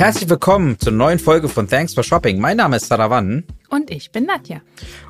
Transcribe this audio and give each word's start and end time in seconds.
Herzlich 0.00 0.30
willkommen 0.30 0.78
zur 0.78 0.94
neuen 0.94 1.18
Folge 1.18 1.50
von 1.50 1.68
Thanks 1.68 1.92
for 1.92 2.02
Shopping. 2.02 2.40
Mein 2.40 2.56
Name 2.56 2.76
ist 2.76 2.86
Saravan. 2.86 3.44
Und 3.70 3.88
ich 3.92 4.10
bin 4.10 4.26
Nadja. 4.26 4.62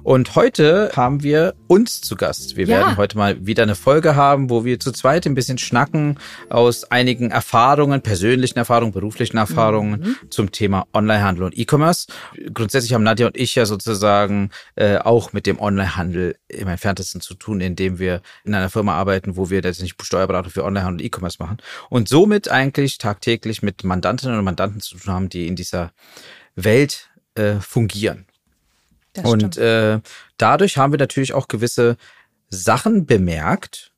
Und 0.02 0.36
heute 0.36 0.92
haben 0.94 1.22
wir 1.22 1.54
uns 1.66 2.02
zu 2.02 2.14
Gast. 2.14 2.56
Wir 2.56 2.66
Ja. 2.66 2.76
werden 2.76 2.96
heute 2.98 3.16
mal 3.16 3.46
wieder 3.46 3.62
eine 3.62 3.74
Folge 3.74 4.16
haben, 4.16 4.50
wo 4.50 4.66
wir 4.66 4.78
zu 4.78 4.92
zweit 4.92 5.26
ein 5.26 5.34
bisschen 5.34 5.56
schnacken 5.56 6.18
aus 6.50 6.84
einigen 6.90 7.30
Erfahrungen, 7.30 8.02
persönlichen 8.02 8.58
Erfahrungen, 8.58 8.92
beruflichen 8.92 9.38
Erfahrungen 9.38 10.14
zum 10.28 10.52
Thema 10.52 10.86
Onlinehandel 10.92 11.44
und 11.44 11.56
E-Commerce. 11.56 12.06
Grundsätzlich 12.52 12.92
haben 12.92 13.02
Nadja 13.02 13.28
und 13.28 13.36
ich 13.38 13.54
ja 13.54 13.64
sozusagen 13.64 14.50
äh, 14.76 14.98
auch 14.98 15.32
mit 15.32 15.46
dem 15.46 15.58
Onlinehandel 15.58 16.36
im 16.48 16.68
entferntesten 16.68 17.22
zu 17.22 17.32
tun, 17.34 17.62
indem 17.62 17.98
wir 17.98 18.20
in 18.44 18.54
einer 18.54 18.68
Firma 18.68 18.94
arbeiten, 18.94 19.38
wo 19.38 19.48
wir 19.48 19.62
letztendlich 19.62 19.94
Steuerberatung 20.02 20.52
für 20.52 20.64
Onlinehandel 20.64 21.00
und 21.00 21.06
E-Commerce 21.06 21.38
machen 21.40 21.56
und 21.88 22.10
somit 22.10 22.50
eigentlich 22.50 22.98
tagtäglich 22.98 23.62
mit 23.62 23.84
Mandantinnen 23.84 24.36
und 24.38 24.44
Mandanten 24.44 24.80
zu 24.82 24.98
tun 24.98 25.12
haben, 25.14 25.28
die 25.30 25.46
in 25.46 25.56
dieser 25.56 25.92
Welt 26.56 27.08
äh, 27.36 27.54
fungieren. 27.54 28.26
Das 29.12 29.24
Und 29.24 29.56
äh, 29.56 30.00
dadurch 30.36 30.76
haben 30.76 30.92
wir 30.92 30.98
natürlich 30.98 31.32
auch 31.32 31.48
gewisse 31.48 31.96
Sachen 32.48 33.06
bemerkt 33.06 33.92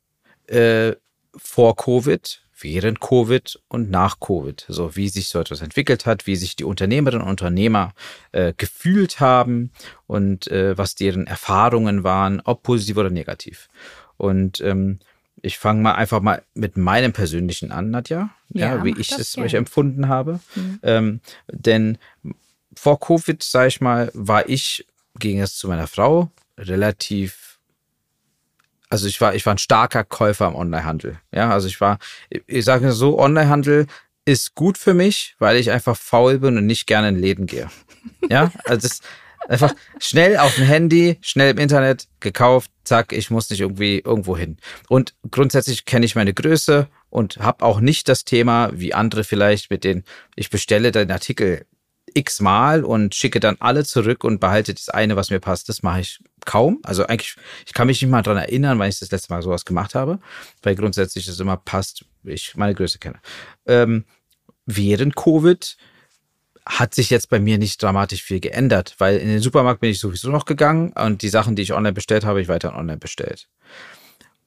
äh, 0.47 0.93
vor 1.37 1.77
Covid, 1.77 2.43
während 2.59 3.01
Covid 3.01 3.61
und 3.69 3.91
nach 3.91 4.21
Covid. 4.21 4.65
So 4.69 4.97
wie 4.97 5.09
sich 5.09 5.29
so 5.29 5.41
etwas 5.41 5.63
entwickelt 5.63 6.07
hat, 6.07 6.27
wie 6.27 6.37
sich 6.37 6.57
die 6.57 6.65
Unternehmerinnen 6.65 7.23
und 7.23 7.31
Unternehmer 7.31 7.93
äh, 8.33 8.53
gefühlt 8.57 9.21
haben 9.21 9.71
und 10.07 10.49
äh, 10.49 10.77
was 10.79 10.95
deren 10.95 11.27
Erfahrungen 11.27 12.05
waren, 12.05 12.41
ob 12.45 12.63
positiv 12.63 12.97
oder 12.97 13.11
negativ. 13.11 13.69
Und 14.17 14.61
ähm, 14.61 15.01
ich 15.41 15.59
fange 15.59 15.83
mal 15.83 15.95
einfach 15.95 16.21
mal 16.21 16.43
mit 16.55 16.77
meinem 16.77 17.13
persönlichen 17.13 17.73
an, 17.73 17.91
Nadja, 17.91 18.31
ja, 18.51 18.77
Ja, 18.77 18.85
wie 18.85 18.95
ich 18.99 19.11
es 19.13 19.37
ich 19.37 19.55
empfunden 19.55 20.09
habe. 20.09 20.41
Mhm. 20.55 20.79
Ähm, 20.83 21.21
denn 21.51 21.99
vor 22.75 23.01
Covid, 23.01 23.43
sag 23.43 23.69
ich 23.69 23.81
mal, 23.81 24.11
war 24.15 24.49
ich, 24.49 24.87
ging 25.19 25.41
es 25.41 25.57
zu 25.57 25.69
meiner 25.69 25.87
Frau, 25.87 26.31
relativ, 26.59 27.59
also 28.89 29.07
ich 29.07 29.21
war, 29.21 29.35
ich 29.35 29.47
war 29.47 29.55
ein 29.55 29.59
starker 29.59 30.05
Käufer 30.05 30.49
im 30.49 30.55
Onlinehandel. 30.55 31.19
Ja, 31.33 31.51
also 31.51 31.67
ich 31.69 31.81
war, 31.81 31.99
ich 32.29 32.65
sage 32.65 32.93
so, 32.93 33.19
Onlinehandel 33.19 33.87
ist 34.25 34.55
gut 34.55 34.79
für 34.79 34.95
mich, 34.95 35.35
weil 35.39 35.57
ich 35.57 35.71
einfach 35.71 35.97
faul 35.97 36.39
bin 36.39 36.57
und 36.57 36.67
nicht 36.67 36.87
gerne 36.87 37.09
in 37.09 37.19
Läden 37.19 37.47
gehe. 37.47 37.71
Ja, 38.29 38.53
also 38.65 38.87
ist 38.87 39.03
einfach 39.49 39.75
schnell 39.99 40.37
auf 40.37 40.55
dem 40.55 40.65
Handy, 40.65 41.19
schnell 41.21 41.51
im 41.51 41.59
Internet 41.59 42.09
gekauft, 42.21 42.71
zack, 42.85 43.13
ich 43.13 43.31
muss 43.31 43.51
nicht 43.51 43.61
irgendwie 43.61 43.99
irgendwo 43.99 44.37
hin. 44.37 44.57
Und 44.89 45.15
grundsätzlich 45.31 45.85
kenne 45.85 46.07
ich 46.07 46.15
meine 46.15 46.35
Größe 46.35 46.89
und 47.11 47.39
habe 47.39 47.65
auch 47.65 47.81
nicht 47.81 48.09
das 48.09 48.25
Thema, 48.25 48.71
wie 48.73 48.95
andere 48.95 49.25
vielleicht, 49.25 49.71
mit 49.71 49.85
denen 49.85 50.05
ich 50.37 50.51
bestelle 50.51 50.93
den 50.93 51.11
Artikel 51.11 51.67
x-mal 52.15 52.85
und 52.85 53.15
schicke 53.15 53.41
dann 53.41 53.57
alle 53.61 53.85
zurück 53.85 54.25
und 54.25 54.41
behalte 54.41 54.75
das 54.75 54.89
eine, 54.89 55.17
was 55.17 55.31
mir 55.31 55.41
passt. 55.41 55.69
Das 55.69 55.83
mache 55.83 56.01
ich 56.01 56.19
kaum. 56.45 56.81
Also 56.83 57.07
eigentlich, 57.07 57.37
ich 57.67 57.73
kann 57.73 57.87
mich 57.87 58.03
nicht 58.03 58.11
mal 58.11 58.23
dran 58.23 58.37
erinnern, 58.37 58.79
wann 58.79 58.89
ich 58.89 58.99
das 58.99 59.11
letzte 59.11 59.33
Mal 59.33 59.43
sowas 59.43 59.65
gemacht 59.65 59.95
habe, 59.95 60.19
weil 60.63 60.75
grundsätzlich 60.75 61.29
es 61.29 61.41
immer 61.41 61.57
passt, 61.57 62.05
ich 62.25 62.57
meine 62.57 62.75
Größe 62.75 62.99
kenne. 62.99 63.21
Ähm, 63.67 64.05
während 64.67 65.17
Covid 65.17 65.77
hat 66.65 66.95
sich 66.95 67.11
jetzt 67.11 67.29
bei 67.29 67.41
mir 67.41 67.59
nicht 67.59 67.83
dramatisch 67.83 68.23
viel 68.23 68.41
geändert, 68.41 68.95
weil 68.99 69.19
in 69.19 69.29
den 69.29 69.41
Supermarkt 69.41 69.81
bin 69.81 69.91
ich 69.91 69.99
sowieso 69.99 70.31
noch 70.31 70.45
gegangen 70.45 70.93
und 70.93 71.23
die 71.23 71.29
Sachen, 71.29 71.57
die 71.57 71.63
ich 71.63 71.73
online 71.73 71.93
bestellt 71.93 72.25
habe, 72.25 72.41
ich 72.41 72.49
weiter 72.49 72.77
online 72.77 72.99
bestellt. 72.99 73.49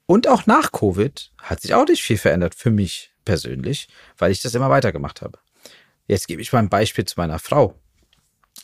Und 0.06 0.28
auch 0.28 0.46
nach 0.46 0.72
Covid 0.72 1.32
hat 1.42 1.62
sich 1.62 1.74
auch 1.74 1.86
nicht 1.88 2.04
viel 2.04 2.18
verändert 2.18 2.56
für 2.56 2.72
mich 2.72 3.12
persönlich, 3.26 3.88
weil 4.18 4.32
ich 4.32 4.42
das 4.42 4.56
immer 4.56 4.70
weitergemacht 4.70 5.22
habe. 5.22 5.40
Jetzt 6.08 6.28
gebe 6.28 6.42
ich 6.42 6.52
mal 6.54 6.60
ein 6.60 6.70
Beispiel 6.70 7.06
zu 7.06 7.16
meiner 7.18 7.40
Frau. 7.40 7.76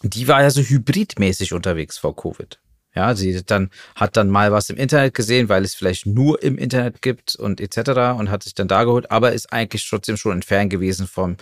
Die 0.03 0.27
war 0.27 0.41
ja 0.41 0.49
so 0.49 0.61
hybridmäßig 0.61 1.53
unterwegs 1.53 1.97
vor 1.97 2.15
Covid. 2.15 2.59
Ja, 2.93 3.15
sie 3.15 3.41
dann 3.45 3.69
hat 3.95 4.17
dann 4.17 4.29
mal 4.29 4.51
was 4.51 4.69
im 4.69 4.75
Internet 4.77 5.13
gesehen, 5.13 5.47
weil 5.47 5.63
es 5.63 5.75
vielleicht 5.75 6.05
nur 6.05 6.43
im 6.43 6.57
Internet 6.57 7.01
gibt 7.01 7.35
und 7.35 7.61
etc. 7.61 8.17
und 8.19 8.29
hat 8.29 8.43
sich 8.43 8.53
dann 8.53 8.67
da 8.67 8.83
geholt, 8.83 9.09
aber 9.11 9.31
ist 9.31 9.53
eigentlich 9.53 9.87
trotzdem 9.89 10.17
schon 10.17 10.33
entfernt 10.33 10.69
gewesen 10.71 11.07
vom, 11.07 11.37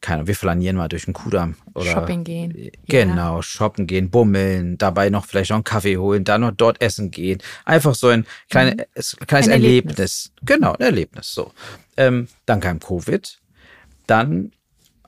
keine 0.00 0.16
Ahnung, 0.18 0.28
wir 0.28 0.34
flanieren 0.34 0.76
mal 0.76 0.88
durch 0.88 1.04
den 1.04 1.12
Kudamm 1.12 1.56
oder 1.74 1.90
Shopping 1.90 2.24
gehen. 2.24 2.70
Genau, 2.86 3.42
shoppen 3.42 3.86
gehen, 3.86 4.08
bummeln, 4.10 4.78
dabei 4.78 5.10
noch 5.10 5.26
vielleicht 5.26 5.50
noch 5.50 5.56
einen 5.58 5.64
Kaffee 5.64 5.98
holen, 5.98 6.24
dann 6.24 6.40
noch 6.40 6.52
dort 6.52 6.80
essen 6.80 7.10
gehen. 7.10 7.42
Einfach 7.66 7.94
so 7.94 8.08
ein 8.08 8.24
kleine, 8.48 8.86
es- 8.94 9.14
kleines 9.26 9.48
Mhm. 9.48 9.52
Ein 9.52 9.62
Erlebnis. 9.62 9.98
Erlebnis. 9.98 10.32
Genau, 10.42 10.72
ein 10.72 10.80
Erlebnis. 10.80 11.34
So. 11.34 11.52
Ähm, 11.98 12.28
dann 12.46 12.60
kam 12.60 12.80
Covid. 12.80 13.38
Dann 14.06 14.52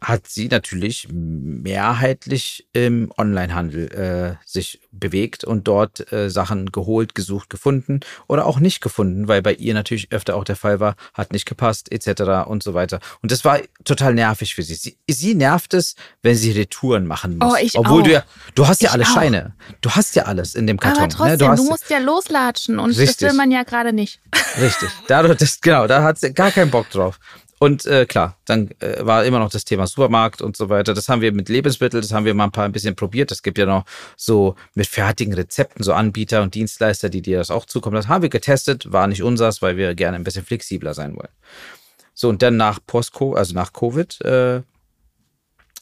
hat 0.00 0.28
sie 0.28 0.48
natürlich 0.48 1.08
mehrheitlich 1.10 2.66
im 2.72 3.12
Onlinehandel 3.16 3.92
äh, 3.92 4.44
sich 4.46 4.80
bewegt 4.92 5.44
und 5.44 5.68
dort 5.68 6.10
äh, 6.12 6.30
Sachen 6.30 6.72
geholt, 6.72 7.14
gesucht, 7.14 7.50
gefunden 7.50 8.00
oder 8.26 8.46
auch 8.46 8.60
nicht 8.60 8.80
gefunden, 8.80 9.28
weil 9.28 9.42
bei 9.42 9.52
ihr 9.52 9.74
natürlich 9.74 10.10
öfter 10.10 10.36
auch 10.36 10.44
der 10.44 10.56
Fall 10.56 10.80
war, 10.80 10.96
hat 11.12 11.32
nicht 11.32 11.46
gepasst 11.46 11.92
etc. 11.92 12.46
und 12.48 12.62
so 12.62 12.74
weiter. 12.74 13.00
Und 13.22 13.30
das 13.30 13.44
war 13.44 13.60
total 13.84 14.14
nervig 14.14 14.54
für 14.54 14.62
sie. 14.62 14.74
Sie, 14.74 14.96
sie 15.08 15.34
nervt 15.34 15.74
es, 15.74 15.96
wenn 16.22 16.34
sie 16.34 16.52
Retouren 16.52 17.06
machen 17.06 17.38
muss. 17.38 17.52
Oh, 17.52 17.56
ich 17.60 17.76
Obwohl 17.76 18.02
auch. 18.02 18.06
du 18.06 18.12
ja, 18.12 18.24
du 18.54 18.66
hast 18.66 18.80
ja 18.80 18.88
Ich 18.88 18.92
alle 18.94 19.04
auch. 19.04 19.14
Scheine. 19.14 19.54
Du 19.82 19.90
hast 19.90 20.16
ja 20.16 20.24
alles 20.24 20.54
in 20.54 20.66
dem 20.66 20.80
Karton. 20.80 21.04
Aber 21.04 21.08
trotzdem, 21.12 21.32
ne? 21.32 21.38
du, 21.38 21.48
hast, 21.48 21.68
musst 21.68 21.90
ja 21.90 21.98
loslatschen 21.98 22.78
und 22.78 22.90
das 22.90 22.98
Richtig. 22.98 23.28
will 23.28 23.36
man 23.36 23.50
ja 23.50 23.64
gerade 23.64 23.92
nicht. 23.92 24.20
Richtig. 24.60 24.88
Dadurch, 25.08 25.36
das, 25.38 25.60
genau, 25.60 25.86
da 25.86 26.02
hat 26.02 26.18
sie 26.18 26.32
gar 26.32 26.50
keinen 26.50 26.70
Bock 26.70 26.88
drauf. 26.90 27.18
Und 27.62 27.84
äh, 27.84 28.06
klar, 28.06 28.38
dann 28.46 28.70
äh, 28.80 29.04
war 29.04 29.26
immer 29.26 29.38
noch 29.38 29.50
das 29.50 29.66
Thema 29.66 29.86
Supermarkt 29.86 30.40
und 30.40 30.56
so 30.56 30.70
weiter. 30.70 30.94
Das 30.94 31.10
haben 31.10 31.20
wir 31.20 31.30
mit 31.30 31.50
Lebensmitteln, 31.50 32.00
das 32.00 32.10
haben 32.10 32.24
wir 32.24 32.32
mal 32.32 32.44
ein 32.44 32.52
paar 32.52 32.64
ein 32.64 32.72
bisschen 32.72 32.96
probiert. 32.96 33.30
Es 33.32 33.42
gibt 33.42 33.58
ja 33.58 33.66
noch 33.66 33.84
so 34.16 34.54
mit 34.72 34.86
fertigen 34.86 35.34
Rezepten, 35.34 35.84
so 35.84 35.92
Anbieter 35.92 36.40
und 36.40 36.54
Dienstleister, 36.54 37.10
die 37.10 37.20
dir 37.20 37.36
das 37.36 37.50
auch 37.50 37.66
zukommen 37.66 37.96
lassen. 37.96 38.08
Haben 38.08 38.22
wir 38.22 38.30
getestet, 38.30 38.90
war 38.90 39.06
nicht 39.06 39.22
unsers, 39.22 39.60
weil 39.60 39.76
wir 39.76 39.94
gerne 39.94 40.16
ein 40.16 40.24
bisschen 40.24 40.42
flexibler 40.42 40.94
sein 40.94 41.14
wollen. 41.14 41.28
So, 42.14 42.30
und 42.30 42.40
dann 42.40 42.56
nach 42.56 42.80
Post-Co, 42.86 43.34
also 43.34 43.52
nach 43.52 43.74
Covid, 43.74 44.22
äh, 44.22 44.62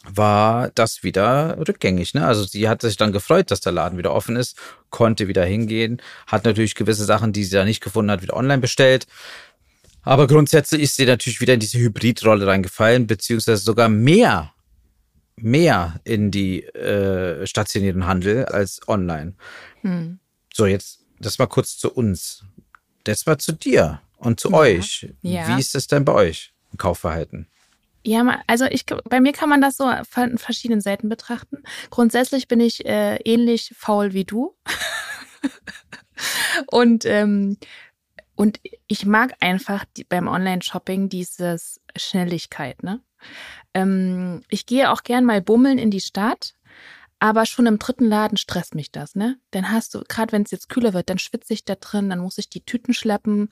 war 0.05 0.71
das 0.75 1.05
wieder 1.05 1.59
rückgängig. 1.69 2.15
Ne? 2.15 2.27
Also 2.27 2.43
sie 2.45 2.69
hat 2.69 2.83
sich 2.83 2.97
dann 2.97 3.13
gefreut, 3.13 3.53
dass 3.53 3.61
der 3.61 3.73
Laden 3.73 3.99
wieder 3.99 4.13
offen 4.13 4.35
ist, 4.35 4.57
konnte 4.91 5.29
wieder 5.29 5.45
hingehen, 5.45 6.03
hat 6.27 6.45
natürlich 6.45 6.75
gewisse 6.75 7.05
Sachen, 7.05 7.33
die 7.33 7.45
sie 7.45 7.55
da 7.55 7.65
nicht 7.65 7.83
gefunden 7.83 8.11
hat, 8.11 8.23
wieder 8.23 8.37
online 8.37 8.61
bestellt. 8.61 9.07
Aber 10.09 10.27
grundsätzlich 10.27 10.81
ist 10.81 10.97
sie 10.97 11.05
natürlich 11.05 11.39
wieder 11.43 11.53
in 11.53 11.61
diese 11.61 11.79
Hybridrolle 11.79 12.47
reingefallen, 12.47 13.07
beziehungsweise 13.07 13.63
sogar 13.63 13.91
mehr, 13.91 14.55
mehr 15.37 16.01
in 16.05 16.31
die 16.31 16.65
äh, 16.65 17.47
stationären 17.47 18.07
Handel 18.07 18.47
als 18.47 18.81
online. 18.89 19.35
Hm. 19.83 20.19
So, 20.55 20.65
jetzt 20.65 21.05
das 21.21 21.39
mal 21.39 21.47
kurz 21.47 21.77
zu 21.77 21.93
uns. 21.93 22.43
Das 23.05 23.27
mal 23.27 23.37
zu 23.37 23.53
dir 23.53 24.01
und 24.17 24.41
zu 24.41 24.55
euch. 24.55 25.13
Ja. 25.21 25.47
Wie 25.47 25.61
ist 25.61 25.75
es 25.75 25.89
denn 25.89 26.07
bei 26.07 26.15
euch 26.15 26.55
im 26.73 26.79
Kaufverhalten? 26.79 27.47
Ja, 28.03 28.41
also 28.47 28.65
ich, 28.65 28.87
bei 28.87 29.21
mir 29.21 29.35
kann 29.35 29.51
man 29.51 29.61
das 29.61 29.77
so 29.77 29.93
von 30.09 30.39
verschiedenen 30.39 30.81
Seiten 30.81 31.11
betrachten. 31.11 31.59
Grundsätzlich 31.91 32.49
bin 32.49 32.61
ich 32.61 32.87
äh, 32.87 33.17
ähnlich 33.27 33.75
faul 33.77 34.15
wie 34.15 34.25
du. 34.25 34.57
und, 36.67 37.05
ähm, 37.05 37.59
und 38.39 38.61
ich 38.87 39.05
mag 39.05 39.35
einfach 39.41 39.85
die, 39.97 40.05
beim 40.05 40.29
Online-Shopping 40.29 41.09
dieses 41.09 41.81
Schnelligkeit, 41.97 42.85
ne? 42.85 43.01
Ähm, 43.75 44.43
ich 44.49 44.65
gehe 44.65 44.93
auch 44.93 45.03
gern 45.03 45.25
mal 45.25 45.43
bummeln 45.43 45.77
in 45.77 45.91
die 45.91 46.01
Stadt, 46.01 46.55
aber 47.19 47.47
schon 47.47 47.67
im 47.67 47.81
dritten 47.81 48.05
Laden 48.05 48.39
stresst 48.39 48.77
mich 48.77 48.93
das, 48.93 49.17
ne? 49.17 49.41
Dann 49.51 49.73
hast 49.73 49.93
du, 49.93 50.05
gerade 50.09 50.31
wenn 50.31 50.43
es 50.43 50.53
jetzt 50.53 50.69
kühler 50.69 50.95
wird, 50.95 51.11
dann 51.11 51.19
schwitze 51.19 51.53
ich 51.53 51.65
da 51.65 51.75
drin, 51.75 52.11
dann 52.11 52.21
muss 52.21 52.39
ich 52.39 52.49
die 52.49 52.65
Tüten 52.65 52.95
schleppen. 52.95 53.49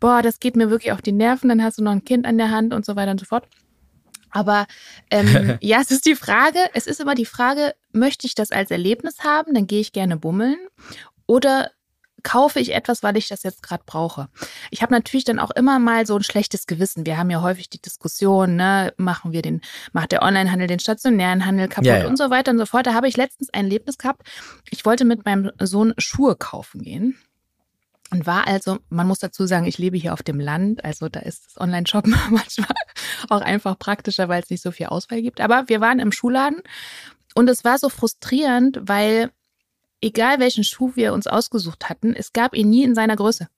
Boah, 0.00 0.22
das 0.22 0.40
geht 0.40 0.56
mir 0.56 0.70
wirklich 0.70 0.92
auf 0.92 1.02
die 1.02 1.12
Nerven, 1.12 1.50
dann 1.50 1.62
hast 1.62 1.78
du 1.78 1.84
noch 1.84 1.92
ein 1.92 2.06
Kind 2.06 2.24
an 2.24 2.38
der 2.38 2.50
Hand 2.50 2.72
und 2.72 2.86
so 2.86 2.96
weiter 2.96 3.10
und 3.10 3.20
so 3.20 3.26
fort. 3.26 3.46
Aber 4.30 4.66
ähm, 5.10 5.58
ja, 5.60 5.82
es 5.82 5.90
ist 5.90 6.06
die 6.06 6.16
Frage, 6.16 6.60
es 6.72 6.86
ist 6.86 6.98
immer 6.98 7.14
die 7.14 7.26
Frage, 7.26 7.74
möchte 7.92 8.26
ich 8.26 8.34
das 8.34 8.52
als 8.52 8.70
Erlebnis 8.70 9.18
haben, 9.22 9.52
dann 9.52 9.66
gehe 9.66 9.80
ich 9.82 9.92
gerne 9.92 10.16
bummeln 10.16 10.56
oder 11.26 11.72
kaufe 12.22 12.60
ich 12.60 12.74
etwas, 12.74 13.02
weil 13.02 13.16
ich 13.16 13.28
das 13.28 13.42
jetzt 13.42 13.62
gerade 13.62 13.82
brauche. 13.86 14.28
Ich 14.70 14.82
habe 14.82 14.92
natürlich 14.92 15.24
dann 15.24 15.38
auch 15.38 15.50
immer 15.50 15.78
mal 15.78 16.06
so 16.06 16.16
ein 16.16 16.22
schlechtes 16.22 16.66
Gewissen. 16.66 17.06
Wir 17.06 17.16
haben 17.16 17.30
ja 17.30 17.42
häufig 17.42 17.68
die 17.70 17.80
Diskussion, 17.80 18.56
ne, 18.56 18.92
machen 18.96 19.32
wir 19.32 19.42
den, 19.42 19.60
macht 19.92 20.12
der 20.12 20.22
Onlinehandel 20.22 20.66
den 20.66 20.80
stationären 20.80 21.46
Handel 21.46 21.68
kaputt 21.68 21.86
Ja, 21.86 21.98
ja. 21.98 22.06
und 22.06 22.16
so 22.16 22.30
weiter 22.30 22.52
und 22.52 22.58
so 22.58 22.66
fort. 22.66 22.86
Da 22.86 22.94
habe 22.94 23.08
ich 23.08 23.16
letztens 23.16 23.50
ein 23.52 23.64
Erlebnis 23.64 23.98
gehabt. 23.98 24.22
Ich 24.70 24.84
wollte 24.84 25.04
mit 25.04 25.24
meinem 25.24 25.50
Sohn 25.60 25.94
Schuhe 25.98 26.36
kaufen 26.36 26.82
gehen. 26.82 27.16
Und 28.12 28.26
war 28.26 28.48
also, 28.48 28.78
man 28.88 29.06
muss 29.06 29.20
dazu 29.20 29.46
sagen, 29.46 29.66
ich 29.66 29.78
lebe 29.78 29.96
hier 29.96 30.12
auf 30.12 30.24
dem 30.24 30.40
Land, 30.40 30.84
also 30.84 31.08
da 31.08 31.20
ist 31.20 31.46
das 31.46 31.60
Online-Shoppen 31.60 32.14
manchmal 32.30 32.74
auch 33.28 33.40
einfach 33.40 33.78
praktischer, 33.78 34.28
weil 34.28 34.42
es 34.42 34.50
nicht 34.50 34.62
so 34.62 34.72
viel 34.72 34.86
Auswahl 34.86 35.22
gibt. 35.22 35.40
Aber 35.40 35.68
wir 35.68 35.80
waren 35.80 36.00
im 36.00 36.10
Schuhladen 36.10 36.60
und 37.36 37.48
es 37.48 37.62
war 37.62 37.78
so 37.78 37.88
frustrierend, 37.88 38.80
weil 38.82 39.30
egal 40.00 40.40
welchen 40.40 40.64
Schuh 40.64 40.92
wir 40.94 41.12
uns 41.12 41.26
ausgesucht 41.26 41.88
hatten, 41.88 42.14
es 42.14 42.32
gab 42.32 42.54
ihn 42.54 42.70
nie 42.70 42.84
in 42.84 42.94
seiner 42.94 43.16
Größe. 43.16 43.48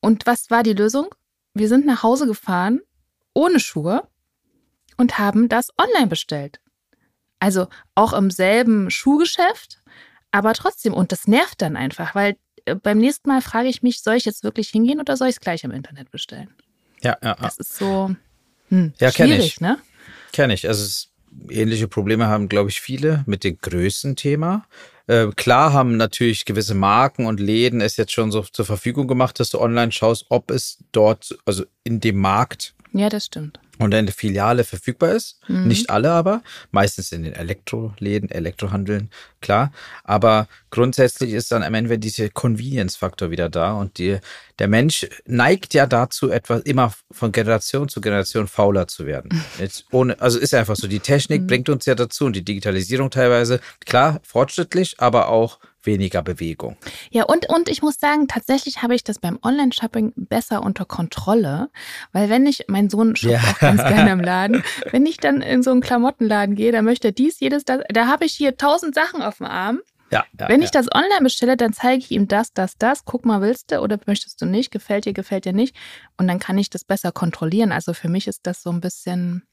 Und 0.00 0.26
was 0.26 0.50
war 0.50 0.62
die 0.62 0.72
Lösung? 0.72 1.08
Wir 1.54 1.68
sind 1.68 1.86
nach 1.86 2.02
Hause 2.02 2.26
gefahren, 2.26 2.80
ohne 3.34 3.60
Schuhe, 3.60 4.08
und 4.96 5.18
haben 5.18 5.48
das 5.48 5.70
online 5.78 6.08
bestellt. 6.08 6.60
Also 7.38 7.68
auch 7.94 8.12
im 8.12 8.30
selben 8.30 8.90
Schuhgeschäft, 8.90 9.82
aber 10.30 10.52
trotzdem. 10.52 10.92
Und 10.92 11.12
das 11.12 11.26
nervt 11.26 11.62
dann 11.62 11.76
einfach, 11.76 12.14
weil 12.14 12.36
äh, 12.66 12.74
beim 12.74 12.98
nächsten 12.98 13.28
Mal 13.28 13.40
frage 13.40 13.68
ich 13.68 13.82
mich, 13.82 14.02
soll 14.02 14.16
ich 14.16 14.26
jetzt 14.26 14.44
wirklich 14.44 14.68
hingehen 14.68 15.00
oder 15.00 15.16
soll 15.16 15.28
ich 15.28 15.36
es 15.36 15.40
gleich 15.40 15.64
im 15.64 15.70
Internet 15.70 16.10
bestellen? 16.10 16.54
Ja, 17.02 17.16
ja. 17.22 17.34
Das 17.36 17.56
ist 17.56 17.76
so 17.76 18.14
hm, 18.68 18.92
ja, 18.98 19.10
schwierig, 19.10 19.46
ich. 19.46 19.60
ne? 19.60 19.78
Kenne 20.32 20.54
ich. 20.54 20.68
Also 20.68 20.84
es, 20.84 21.09
ähnliche 21.48 21.88
Probleme 21.88 22.26
haben, 22.26 22.48
glaube 22.48 22.70
ich, 22.70 22.80
viele 22.80 23.24
mit 23.26 23.44
dem 23.44 23.58
Größenthema. 23.60 24.66
Äh, 25.06 25.28
klar 25.36 25.72
haben 25.72 25.96
natürlich 25.96 26.44
gewisse 26.44 26.74
Marken 26.74 27.26
und 27.26 27.40
Läden 27.40 27.80
es 27.80 27.96
jetzt 27.96 28.12
schon 28.12 28.30
so 28.30 28.42
zur 28.42 28.64
Verfügung 28.64 29.08
gemacht, 29.08 29.40
dass 29.40 29.50
du 29.50 29.60
online 29.60 29.92
schaust, 29.92 30.26
ob 30.28 30.50
es 30.50 30.78
dort, 30.92 31.36
also 31.44 31.64
in 31.84 32.00
dem 32.00 32.18
Markt 32.18 32.74
Ja, 32.92 33.08
das 33.08 33.26
stimmt. 33.26 33.60
und 33.78 33.94
in 33.94 34.04
der 34.06 34.14
Filiale 34.14 34.64
verfügbar 34.64 35.12
ist. 35.12 35.38
Mhm. 35.48 35.68
Nicht 35.68 35.88
alle 35.90 36.10
aber, 36.10 36.42
meistens 36.70 37.12
in 37.12 37.22
den 37.22 37.32
Elektroläden, 37.34 38.30
Elektrohandeln, 38.30 39.10
klar. 39.40 39.72
Aber 40.04 40.48
grundsätzlich 40.70 41.32
ist 41.32 41.50
dann 41.52 41.62
am 41.62 41.72
Ende 41.74 41.98
dieser 41.98 42.28
Convenience-Faktor 42.28 43.30
wieder 43.30 43.48
da 43.48 43.72
und 43.72 43.96
die, 43.98 44.18
der 44.58 44.68
Mensch 44.68 45.06
neigt 45.24 45.72
ja 45.72 45.86
dazu, 45.86 46.30
etwas 46.30 46.62
immer 46.62 46.92
von 47.10 47.32
Generation 47.32 47.88
zu 47.88 48.00
Generation 48.00 48.48
fauler 48.48 48.86
zu 48.86 49.06
werden. 49.06 49.42
Jetzt 49.58 49.86
ohne, 49.92 50.20
also 50.20 50.38
ist 50.38 50.52
einfach 50.52 50.76
so, 50.76 50.86
die 50.88 51.00
Technik 51.00 51.42
Mhm. 51.42 51.46
bringt 51.46 51.68
uns 51.68 51.86
ja 51.86 51.94
dazu 51.94 52.26
und 52.26 52.34
die 52.36 52.44
Digitalisierung 52.44 53.10
teilweise, 53.10 53.60
klar, 53.86 54.20
fortschrittlich, 54.24 54.96
aber 54.98 55.28
auch 55.28 55.58
weniger 55.82 56.22
Bewegung. 56.22 56.76
Ja, 57.10 57.24
und, 57.24 57.48
und 57.48 57.68
ich 57.68 57.82
muss 57.82 57.96
sagen, 57.98 58.28
tatsächlich 58.28 58.82
habe 58.82 58.94
ich 58.94 59.04
das 59.04 59.18
beim 59.18 59.38
Online-Shopping 59.42 60.12
besser 60.16 60.62
unter 60.62 60.84
Kontrolle, 60.84 61.70
weil 62.12 62.28
wenn 62.30 62.46
ich, 62.46 62.64
mein 62.68 62.90
Sohn 62.90 63.16
shoppt 63.16 63.42
Ja. 63.44 63.50
auch 63.50 63.58
ganz 63.58 63.82
gerne 63.84 64.12
im 64.12 64.20
Laden, 64.20 64.62
wenn 64.92 65.06
ich 65.06 65.18
dann 65.18 65.42
in 65.42 65.62
so 65.62 65.70
einen 65.70 65.80
Klamottenladen 65.80 66.54
gehe, 66.54 66.72
da 66.72 66.82
möchte 66.82 67.12
dies, 67.12 67.40
jedes, 67.40 67.64
das, 67.64 67.80
da 67.88 68.06
habe 68.06 68.24
ich 68.24 68.32
hier 68.32 68.56
tausend 68.56 68.94
Sachen 68.94 69.22
auf 69.22 69.38
dem 69.38 69.46
Arm. 69.46 69.80
Ja, 70.12 70.24
ja, 70.38 70.48
wenn 70.48 70.60
ich 70.60 70.72
das 70.72 70.88
online 70.92 71.22
bestelle, 71.22 71.56
dann 71.56 71.72
zeige 71.72 71.98
ich 72.02 72.10
ihm 72.10 72.26
das, 72.26 72.52
das, 72.52 72.76
das, 72.76 73.04
guck 73.04 73.24
mal, 73.24 73.40
willst 73.40 73.70
du 73.70 73.78
oder 73.78 73.98
möchtest 74.06 74.42
du 74.42 74.46
nicht, 74.46 74.72
gefällt 74.72 75.04
dir, 75.04 75.12
gefällt 75.12 75.44
dir 75.44 75.52
nicht 75.52 75.76
und 76.18 76.26
dann 76.26 76.40
kann 76.40 76.58
ich 76.58 76.68
das 76.68 76.82
besser 76.84 77.12
kontrollieren. 77.12 77.70
Also 77.70 77.94
für 77.94 78.08
mich 78.08 78.26
ist 78.26 78.40
das 78.44 78.60
so 78.62 78.70
ein 78.70 78.80
bisschen 78.80 79.44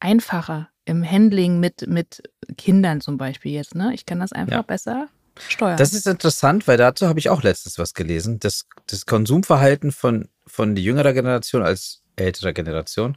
einfacher 0.00 0.68
im 0.84 1.08
Handling 1.10 1.58
mit, 1.58 1.86
mit 1.88 2.22
Kindern 2.58 3.00
zum 3.00 3.16
Beispiel 3.16 3.52
jetzt, 3.52 3.74
ne? 3.74 3.92
Ich 3.94 4.06
kann 4.06 4.20
das 4.20 4.32
einfach 4.32 4.56
Ja. 4.56 4.62
besser 4.62 5.08
steuern. 5.48 5.76
Das 5.76 5.92
ist 5.92 6.06
interessant, 6.06 6.66
weil 6.68 6.76
dazu 6.76 7.06
habe 7.06 7.18
ich 7.18 7.28
auch 7.28 7.42
letztens 7.42 7.78
was 7.78 7.94
gelesen. 7.94 8.38
Das, 8.40 8.66
das 8.86 9.06
Konsumverhalten 9.06 9.92
von, 9.92 10.28
von 10.46 10.74
die 10.74 10.84
jüngerer 10.84 11.12
Generation 11.12 11.62
als 11.62 12.02
älterer 12.16 12.52
Generation, 12.52 13.16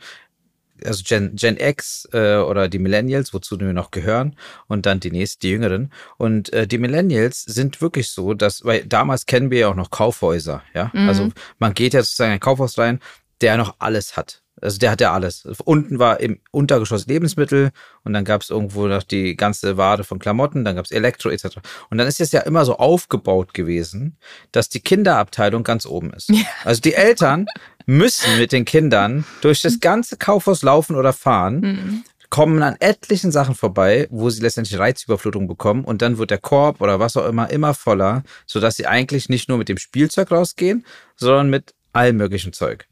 also 0.83 1.03
Gen, 1.05 1.35
Gen 1.35 1.57
X 1.57 2.07
äh, 2.13 2.37
oder 2.37 2.69
die 2.69 2.79
Millennials, 2.79 3.33
wozu 3.33 3.59
wir 3.59 3.73
noch 3.73 3.91
gehören, 3.91 4.35
und 4.67 4.85
dann 4.85 4.99
die 4.99 5.11
nächsten, 5.11 5.41
die 5.41 5.49
Jüngeren. 5.49 5.91
Und 6.17 6.53
äh, 6.53 6.67
die 6.67 6.77
Millennials 6.77 7.41
sind 7.41 7.81
wirklich 7.81 8.09
so, 8.09 8.33
dass, 8.33 8.63
weil 8.63 8.85
damals 8.85 9.25
kennen 9.25 9.51
wir 9.51 9.59
ja 9.59 9.67
auch 9.69 9.75
noch 9.75 9.91
Kaufhäuser, 9.91 10.63
ja. 10.73 10.91
Mhm. 10.93 11.09
Also 11.09 11.29
man 11.57 11.73
geht 11.73 11.93
ja 11.93 12.01
sozusagen 12.01 12.31
in 12.31 12.35
ein 12.35 12.39
Kaufhaus 12.39 12.77
rein, 12.77 12.99
der 13.41 13.57
noch 13.57 13.75
alles 13.79 14.17
hat. 14.17 14.41
Also 14.61 14.77
der 14.77 14.91
hat 14.91 15.01
ja 15.01 15.13
alles. 15.13 15.47
Unten 15.65 15.99
war 15.99 16.19
im 16.19 16.39
Untergeschoss 16.51 17.07
Lebensmittel 17.07 17.71
und 18.03 18.13
dann 18.13 18.25
gab 18.25 18.41
es 18.41 18.49
irgendwo 18.49 18.87
noch 18.87 19.03
die 19.03 19.35
ganze 19.35 19.77
Ware 19.77 20.03
von 20.03 20.19
Klamotten, 20.19 20.65
dann 20.65 20.75
gab 20.75 20.85
es 20.85 20.91
Elektro 20.91 21.29
etc. 21.29 21.57
Und 21.89 21.97
dann 21.97 22.07
ist 22.07 22.19
es 22.21 22.31
ja 22.31 22.41
immer 22.41 22.65
so 22.65 22.77
aufgebaut 22.77 23.53
gewesen, 23.53 24.17
dass 24.51 24.69
die 24.69 24.81
Kinderabteilung 24.81 25.63
ganz 25.63 25.85
oben 25.85 26.11
ist. 26.13 26.29
Ja. 26.29 26.43
Also 26.63 26.81
die 26.81 26.93
Eltern 26.93 27.45
müssen 27.85 28.37
mit 28.37 28.51
den 28.51 28.65
Kindern 28.65 29.25
durch 29.41 29.61
das 29.61 29.79
ganze 29.79 30.17
Kaufhaus 30.17 30.61
laufen 30.61 30.95
oder 30.95 31.13
fahren, 31.13 31.59
Mhm. 31.59 32.03
kommen 32.29 32.61
an 32.61 32.75
etlichen 32.79 33.31
Sachen 33.31 33.55
vorbei, 33.55 34.07
wo 34.11 34.29
sie 34.29 34.41
letztendlich 34.41 34.77
Reizüberflutung 34.77 35.47
bekommen 35.47 35.83
und 35.83 36.01
dann 36.03 36.19
wird 36.19 36.29
der 36.29 36.37
Korb 36.37 36.79
oder 36.81 36.99
was 36.99 37.17
auch 37.17 37.25
immer 37.27 37.49
immer 37.49 37.73
voller, 37.73 38.21
sodass 38.45 38.75
sie 38.75 38.85
eigentlich 38.85 39.29
nicht 39.29 39.49
nur 39.49 39.57
mit 39.57 39.67
dem 39.69 39.77
Spielzeug 39.79 40.29
rausgehen, 40.31 40.85
sondern 41.15 41.49
mit 41.49 41.73
allem 41.91 42.17
möglichen 42.17 42.53
Zeug. 42.53 42.85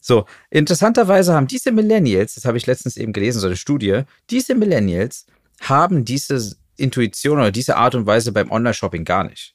So, 0.00 0.24
interessanterweise 0.48 1.34
haben 1.34 1.46
diese 1.46 1.72
Millennials, 1.72 2.34
das 2.34 2.46
habe 2.46 2.56
ich 2.56 2.66
letztens 2.66 2.96
eben 2.96 3.12
gelesen, 3.12 3.40
so 3.40 3.46
eine 3.46 3.56
Studie, 3.56 4.02
diese 4.30 4.54
Millennials 4.54 5.26
haben 5.60 6.04
diese 6.04 6.56
Intuition 6.76 7.38
oder 7.38 7.52
diese 7.52 7.76
Art 7.76 7.94
und 7.94 8.06
Weise 8.06 8.32
beim 8.32 8.50
Online-Shopping 8.50 9.04
gar 9.04 9.24
nicht. 9.24 9.54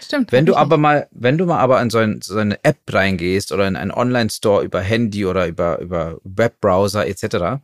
Stimmt. 0.00 0.32
Wenn 0.32 0.46
du 0.46 0.56
aber 0.56 0.78
mal, 0.78 1.08
wenn 1.10 1.38
du 1.38 1.44
mal 1.44 1.58
aber 1.58 1.80
in 1.82 1.90
so, 1.90 1.98
ein, 1.98 2.20
so 2.22 2.38
eine 2.38 2.62
App 2.64 2.78
reingehst 2.88 3.52
oder 3.52 3.66
in 3.66 3.76
einen 3.76 3.90
Online-Store 3.90 4.64
über 4.64 4.80
Handy 4.80 5.26
oder 5.26 5.46
über, 5.46 5.78
über 5.80 6.18
Webbrowser 6.24 7.06
etc., 7.06 7.62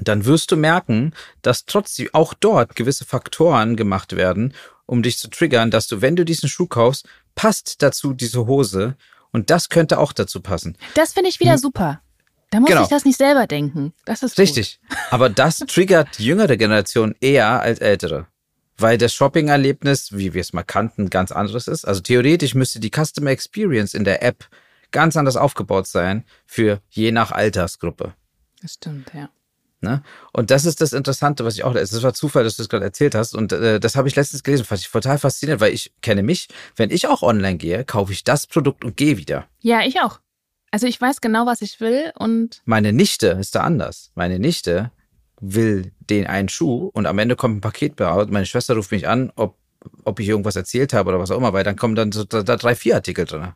dann 0.00 0.24
wirst 0.24 0.50
du 0.52 0.56
merken, 0.56 1.12
dass 1.42 1.64
trotzdem 1.64 2.08
auch 2.12 2.34
dort 2.34 2.76
gewisse 2.76 3.04
Faktoren 3.04 3.76
gemacht 3.76 4.14
werden, 4.16 4.54
um 4.86 5.02
dich 5.02 5.18
zu 5.18 5.28
triggern, 5.28 5.70
dass 5.70 5.86
du, 5.86 6.00
wenn 6.02 6.16
du 6.16 6.24
diesen 6.24 6.48
Schuh 6.48 6.66
kaufst, 6.66 7.08
passt 7.34 7.82
dazu 7.82 8.12
diese 8.12 8.46
Hose 8.46 8.96
und 9.32 9.50
das 9.50 9.68
könnte 9.68 9.98
auch 9.98 10.12
dazu 10.12 10.40
passen. 10.40 10.76
Das 10.94 11.12
finde 11.12 11.30
ich 11.30 11.40
wieder 11.40 11.58
super. 11.58 12.00
Da 12.50 12.60
muss 12.60 12.70
Genau. 12.70 12.82
ich 12.82 12.88
das 12.88 13.04
nicht 13.04 13.18
selber 13.18 13.46
denken. 13.46 13.92
Das 14.06 14.22
ist 14.22 14.38
Richtig. 14.38 14.80
Aber 15.10 15.28
das 15.28 15.58
triggert 15.68 16.18
jüngere 16.18 16.56
Generation 16.56 17.14
eher 17.20 17.60
als 17.60 17.78
ältere. 17.78 18.26
Weil 18.78 18.96
das 18.96 19.12
Shopping-Erlebnis, 19.12 20.16
wie 20.16 20.34
wir 20.34 20.40
es 20.40 20.52
mal 20.52 20.62
kannten, 20.62 21.10
ganz 21.10 21.32
anderes 21.32 21.68
ist. 21.68 21.84
Also 21.84 22.00
theoretisch 22.00 22.54
müsste 22.54 22.80
die 22.80 22.90
Customer 22.94 23.30
Experience 23.30 23.92
in 23.92 24.04
der 24.04 24.22
App 24.22 24.46
ganz 24.92 25.16
anders 25.16 25.36
aufgebaut 25.36 25.86
sein 25.86 26.24
für 26.46 26.80
je 26.88 27.10
nach 27.12 27.32
Altersgruppe. 27.32 28.04
Gut. 28.04 28.14
Das 28.62 28.74
stimmt, 28.74 29.12
ja. 29.14 29.28
Ne? 29.80 30.02
Und 30.32 30.50
das 30.50 30.64
ist 30.64 30.80
das 30.80 30.92
Interessante, 30.92 31.44
was 31.44 31.54
ich 31.54 31.62
auch, 31.62 31.74
es 31.74 32.02
war 32.02 32.12
Zufall, 32.12 32.42
dass 32.42 32.56
du 32.56 32.62
es 32.62 32.68
gerade 32.68 32.84
erzählt 32.84 33.14
hast. 33.14 33.34
Und 33.34 33.52
äh, 33.52 33.78
das 33.78 33.94
habe 33.94 34.08
ich 34.08 34.16
letztens 34.16 34.42
gelesen, 34.42 34.64
fand 34.64 34.80
ich 34.80 34.90
total 34.90 35.18
faszinierend, 35.18 35.60
weil 35.60 35.72
ich 35.72 35.92
kenne 36.02 36.22
mich. 36.22 36.48
Wenn 36.74 36.90
ich 36.90 37.06
auch 37.06 37.22
online 37.22 37.58
gehe, 37.58 37.84
kaufe 37.84 38.12
ich 38.12 38.24
das 38.24 38.46
Produkt 38.46 38.84
und 38.84 38.96
gehe 38.96 39.16
wieder. 39.16 39.46
Ja, 39.60 39.82
ich 39.82 40.00
auch. 40.00 40.18
Also 40.70 40.86
ich 40.86 41.00
weiß 41.00 41.20
genau, 41.20 41.46
was 41.46 41.62
ich 41.62 41.80
will 41.80 42.12
und 42.18 42.60
Meine 42.64 42.92
Nichte 42.92 43.28
ist 43.28 43.54
da 43.54 43.60
anders. 43.60 44.10
Meine 44.14 44.38
Nichte 44.38 44.90
will 45.40 45.92
den 46.00 46.26
einen 46.26 46.48
Schuh 46.48 46.90
und 46.92 47.06
am 47.06 47.18
Ende 47.18 47.36
kommt 47.36 47.58
ein 47.58 47.60
Paket 47.60 48.00
raus. 48.00 48.26
Meine 48.28 48.46
Schwester 48.46 48.74
ruft 48.74 48.90
mich 48.90 49.06
an, 49.06 49.32
ob, 49.36 49.56
ob 50.04 50.18
ich 50.18 50.28
irgendwas 50.28 50.56
erzählt 50.56 50.92
habe 50.92 51.10
oder 51.10 51.20
was 51.20 51.30
auch 51.30 51.38
immer, 51.38 51.52
weil 51.52 51.64
dann 51.64 51.76
kommen 51.76 51.94
dann 51.94 52.10
so 52.10 52.24
da, 52.24 52.42
da 52.42 52.56
drei, 52.56 52.74
vier 52.74 52.96
Artikel 52.96 53.24
drin. 53.24 53.52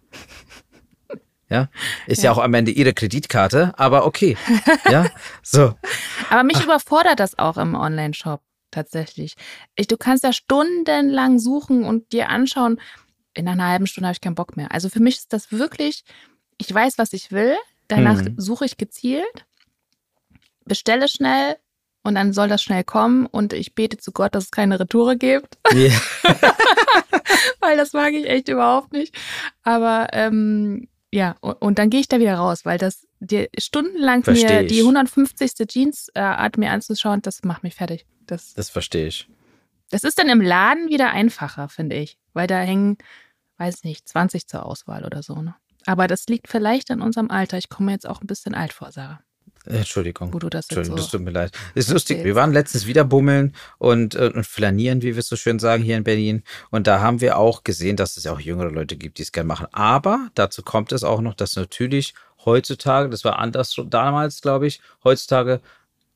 Ja, 1.53 1.69
ist 2.07 2.23
ja. 2.23 2.31
Ja. 2.31 2.33
auch 2.33 2.43
am 2.43 2.55
Ende 2.55 2.71
ihre 2.71 2.93
Kreditkarte, 2.95 3.73
aber 3.77 4.07
okay. 4.07 4.37
Ja, 4.91 5.07
so. 5.43 5.75
aber 6.31 6.43
mich 6.45 6.63
überfordert 6.63 7.21
das 7.21 7.39
auch 7.39 7.57
im 7.59 7.75
Online-Shop 7.75 8.41
tatsächlich. 8.71 9.35
Ich, 9.77 9.87
du 9.87 9.97
kannst 9.97 10.25
ja 10.25 10.33
stundenlang 10.33 11.39
suchen 11.39 11.85
und 11.85 12.13
dir 12.13 12.29
anschauen. 12.31 12.81
In 13.35 13.49
einer 13.49 13.69
halben 13.69 13.87
Stunde 13.87 14.09
habe 14.09 14.15
ich 14.15 14.21
keinen 14.21 14.35
Bock 14.35 14.57
mehr. 14.57 14.73
Also 14.73 14.89
für 14.89 15.01
mich 15.01 15.17
ist 15.19 15.33
das 15.33 15.53
wirklich, 15.53 16.05
ich 16.59 16.73
weiß, 16.73 16.99
was 16.99 17.13
ich 17.13 17.33
will. 17.33 17.55
Danach 17.89 18.23
Mhm. 18.23 18.35
suche 18.39 18.65
ich 18.65 18.77
gezielt, 18.79 19.45
bestelle 20.65 21.09
schnell 21.09 21.57
und 22.03 22.15
dann 22.15 22.33
soll 22.33 22.49
das 22.49 22.63
schnell 22.63 22.85
kommen 22.85 23.27
und 23.27 23.53
ich 23.53 23.75
bete 23.75 23.97
zu 23.99 24.13
Gott, 24.13 24.35
dass 24.35 24.45
es 24.45 24.51
keine 24.51 24.81
Retoure 24.81 25.17
gibt. 25.17 25.59
Ja. 25.75 25.91
weil 27.61 27.77
das 27.77 27.93
mag 27.93 28.13
ich 28.13 28.27
echt 28.27 28.49
überhaupt 28.49 28.93
nicht. 28.93 29.15
Aber 29.63 30.09
ähm, 30.13 30.89
ja, 31.15 31.37
und, 31.41 31.79
dann 31.79 31.91
gehe 31.91 32.01
ich 32.01 32.09
da 32.09 32.19
wieder 32.21 32.37
raus, 32.37 32.65
weil 32.65 32.79
das 32.79 33.07
dir 33.21 33.49
stundenlang 33.59 34.23
mir 34.27 34.67
die 34.67 34.81
150. 34.81 35.53
Jeans-Art 35.69 36.57
mir 36.57 36.71
anzuschauen, 36.71 37.21
das 37.21 37.43
macht 37.45 37.63
mich 37.63 37.75
fertig. 37.75 38.07
Das, 38.27 38.55
Das 38.55 38.71
verstehe 38.71 39.09
ich. 39.09 39.29
das 39.91 40.05
ist 40.05 40.19
dann 40.19 40.31
im 40.31 40.41
Laden 40.41 40.89
wieder 40.89 41.11
einfacher, 41.11 41.69
finde 41.69 41.97
ich, 41.97 42.19
weil 42.33 42.47
da 42.47 42.61
hängen, 42.61 42.97
weiß 43.59 43.85
nicht, 43.85 44.09
20 44.09 44.47
zur 44.47 44.65
Auswahl 44.65 45.05
oder 45.05 45.23
so. 45.23 45.35
Ne? 45.43 45.55
Aber 45.85 46.07
das 46.07 46.27
liegt 46.27 46.49
vielleicht 46.49 46.91
an 46.91 47.03
unserem 47.03 47.31
Alter. 47.31 47.59
Ich 47.59 47.69
komme 47.69 47.93
jetzt 47.93 48.09
auch 48.09 48.23
ein 48.23 48.27
bisschen 48.27 48.55
alt 48.55 48.73
vor, 48.73 48.91
Sarah, 48.91 49.21
Entschuldigung. 49.67 50.33
wo 50.33 50.39
du 50.39 50.49
das 50.49 50.67
Entschuldigung, 50.69 50.99
so. 50.99 51.03
das 51.03 51.11
tut 51.13 51.21
mir 51.23 51.31
leid. 51.31 51.53
Ist 51.75 51.91
lustig. 51.91 52.25
Wir 52.25 52.35
waren 52.35 52.53
letztens 52.53 52.87
wieder 52.87 53.05
bummeln 53.05 53.55
und, 53.79 54.15
äh, 54.15 54.31
und 54.35 54.47
flanieren, 54.47 55.03
wie 55.03 55.15
wir 55.15 55.19
es 55.19 55.29
so 55.29 55.37
schön 55.37 55.59
sagen, 55.59 55.83
hier 55.83 55.97
in 55.97 56.05
Berlin. 56.05 56.43
Und 56.71 56.87
da 56.87 57.01
haben 57.01 57.21
wir 57.21 57.39
auch 57.39 57.65
gesehen, 57.65 57.97
dass 57.97 58.17
es 58.17 58.25
ja 58.25 58.33
auch 58.33 58.41
jüngere 58.41 58.71
Leute 58.71 58.97
gibt, 58.97 59.19
die 59.19 59.23
es 59.23 59.33
gerne 59.33 59.47
machen. 59.47 59.67
Aber 59.73 60.31
dazu 60.35 60.63
kommt 60.63 60.93
es 60.93 61.05
auch 61.05 61.21
noch, 61.21 61.35
dass 61.35 61.57
natürlich 61.57 62.15
heutzutage, 62.45 63.09
das 63.09 63.25
war 63.25 63.39
anders 63.39 63.77
damals, 63.87 64.41
glaube 64.41 64.67
ich, 64.67 64.81
heutzutage 65.05 65.61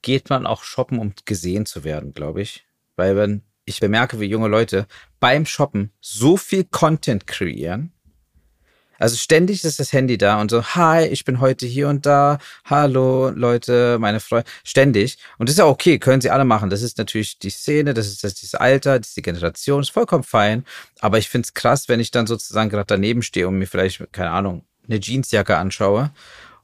geht 0.03 0.31
man 0.31 0.47
auch 0.47 0.63
shoppen, 0.63 0.99
um 0.99 1.15
gesehen 1.25 1.67
zu 1.67 1.85
werden, 1.85 2.15
glaube 2.15 2.43
ich. 2.43 2.67
Weil 2.97 3.17
wenn 3.17 3.43
ich 3.65 3.81
bemerke, 3.81 4.21
wie 4.21 4.27
junge 4.27 4.49
Leute 4.49 4.87
beim 5.21 5.47
Shoppen 5.47 5.93
so 6.01 6.37
viel 6.37 6.65
Content 6.65 7.27
kreieren, 7.27 7.93
also 8.99 9.17
ständig 9.17 9.65
ist 9.65 9.79
das 9.79 9.93
Handy 9.93 10.19
da 10.19 10.41
und 10.41 10.51
so, 10.51 10.63
hi, 10.63 11.07
ich 11.07 11.25
bin 11.25 11.41
heute 11.41 11.67
hier 11.67 11.89
und 11.89 12.07
da, 12.07 12.39
hallo 12.65 13.31
Leute, 13.31 13.99
meine 14.01 14.21
Freunde, 14.21 14.49
ständig. 14.65 15.19
Und 15.39 15.49
das 15.49 15.55
ist 15.55 15.59
ja 15.59 15.67
okay, 15.67 15.99
können 15.99 16.21
sie 16.21 16.31
alle 16.31 16.45
machen. 16.45 16.71
Das 16.71 16.83
ist 16.83 16.99
natürlich 16.99 17.39
die 17.39 17.51
Szene, 17.51 17.95
das 17.95 18.07
ist 18.07 18.25
das, 18.25 18.35
dieses 18.35 18.55
Alter, 18.55 18.99
das 18.99 19.09
ist 19.09 19.17
die 19.17 19.23
Generation, 19.23 19.83
ist 19.83 19.91
vollkommen 19.91 20.25
fein. 20.25 20.65
Aber 21.01 21.19
ich 21.19 21.29
find's 21.29 21.55
krass, 21.55 21.89
wenn 21.89 22.01
ich 22.01 22.11
dann 22.11 22.27
sozusagen 22.27 22.71
gerade 22.71 22.87
daneben 22.87 23.23
stehe 23.23 23.49
und 23.49 23.59
mir 23.59 23.67
vielleicht, 23.67 24.13
keine 24.13 24.31
Ahnung, 24.31 24.65
eine 24.89 25.01
Jeansjacke 25.01 25.57
anschaue 25.57 26.11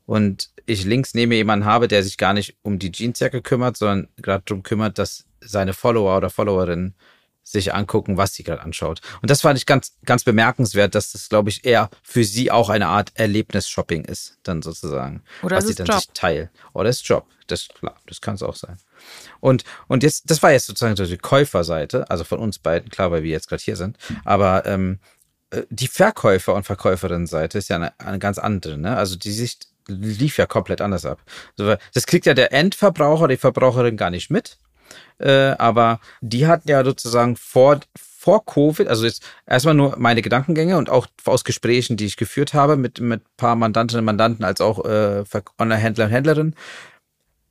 und 0.06 0.50
ich 0.66 0.84
links 0.84 1.14
neben 1.14 1.32
jemanden 1.32 1.64
habe, 1.64 1.88
der 1.88 2.02
sich 2.02 2.16
gar 2.18 2.32
nicht 2.32 2.56
um 2.62 2.78
die 2.78 2.92
Jeansjacke 2.92 3.42
kümmert, 3.42 3.76
sondern 3.76 4.08
gerade 4.16 4.44
darum 4.46 4.62
kümmert, 4.62 4.98
dass 4.98 5.24
seine 5.40 5.72
Follower 5.72 6.16
oder 6.16 6.30
Followerinnen 6.30 6.94
sich 7.42 7.74
angucken, 7.74 8.16
was 8.16 8.34
sie 8.34 8.44
gerade 8.44 8.62
anschaut. 8.62 9.00
Und 9.20 9.30
das 9.30 9.40
fand 9.40 9.58
ich 9.58 9.66
ganz, 9.66 9.94
ganz 10.04 10.24
bemerkenswert, 10.24 10.94
dass 10.94 11.12
das, 11.12 11.28
glaube 11.28 11.50
ich, 11.50 11.64
eher 11.64 11.90
für 12.02 12.24
sie 12.24 12.50
auch 12.50 12.68
eine 12.68 12.86
Art 12.86 13.12
Erlebnis-Shopping 13.14 14.04
ist, 14.04 14.38
dann 14.42 14.62
sozusagen. 14.62 15.22
Oder 15.42 15.56
was 15.56 15.66
sie 15.66 15.74
dann 15.74 15.86
Job. 15.86 15.96
sich 15.96 16.10
teilt. 16.14 16.50
Oder 16.72 16.88
ist 16.88 17.06
Job. 17.06 17.26
Das, 17.48 17.68
klar, 17.68 17.96
das 18.06 18.20
kann 18.20 18.36
es 18.36 18.42
auch 18.42 18.54
sein. 18.54 18.76
Und, 19.40 19.64
und 19.88 20.02
jetzt, 20.02 20.30
das 20.30 20.42
war 20.42 20.52
jetzt 20.52 20.66
sozusagen 20.66 20.96
so 20.96 21.04
die 21.04 21.18
Käuferseite, 21.18 22.08
also 22.08 22.24
von 22.24 22.38
uns 22.38 22.58
beiden, 22.58 22.88
klar, 22.90 23.10
weil 23.10 23.24
wir 23.24 23.30
jetzt 23.30 23.48
gerade 23.48 23.62
hier 23.62 23.76
sind. 23.76 23.98
Aber 24.24 24.64
ähm, 24.64 25.00
äh, 25.50 25.62
die 25.68 25.88
Verkäufer- 25.88 26.54
und 26.54 26.64
Verkäuferinnenseite 26.64 27.58
ist 27.58 27.68
ja 27.68 27.76
eine, 27.76 27.98
eine 27.98 28.18
ganz 28.18 28.38
andere. 28.38 28.78
Ne? 28.78 28.96
Also 28.96 29.16
die 29.16 29.32
Sicht 29.32 29.66
lief 29.88 30.38
ja 30.38 30.46
komplett 30.46 30.80
anders 30.80 31.04
ab. 31.04 31.20
Das 31.56 32.06
kriegt 32.06 32.26
ja 32.26 32.34
der 32.34 32.52
Endverbraucher, 32.52 33.28
die 33.28 33.36
Verbraucherin 33.36 33.96
gar 33.96 34.10
nicht 34.10 34.30
mit. 34.30 34.58
Äh, 35.18 35.54
aber 35.58 36.00
die 36.20 36.46
hatten 36.46 36.68
ja 36.68 36.84
sozusagen 36.84 37.36
vor, 37.36 37.80
vor 37.96 38.44
Covid, 38.44 38.88
also 38.88 39.04
jetzt 39.04 39.22
erstmal 39.46 39.74
nur 39.74 39.96
meine 39.98 40.22
Gedankengänge 40.22 40.76
und 40.76 40.90
auch 40.90 41.06
aus 41.24 41.44
Gesprächen, 41.44 41.96
die 41.96 42.06
ich 42.06 42.16
geführt 42.16 42.54
habe 42.54 42.76
mit 42.76 43.00
mit 43.00 43.22
paar 43.36 43.56
Mandantinnen 43.56 44.00
und 44.00 44.06
Mandanten 44.06 44.44
als 44.44 44.60
auch 44.60 44.84
äh, 44.84 45.24
Online-Händler 45.58 46.06
und 46.06 46.10
Händlerinnen, 46.10 46.56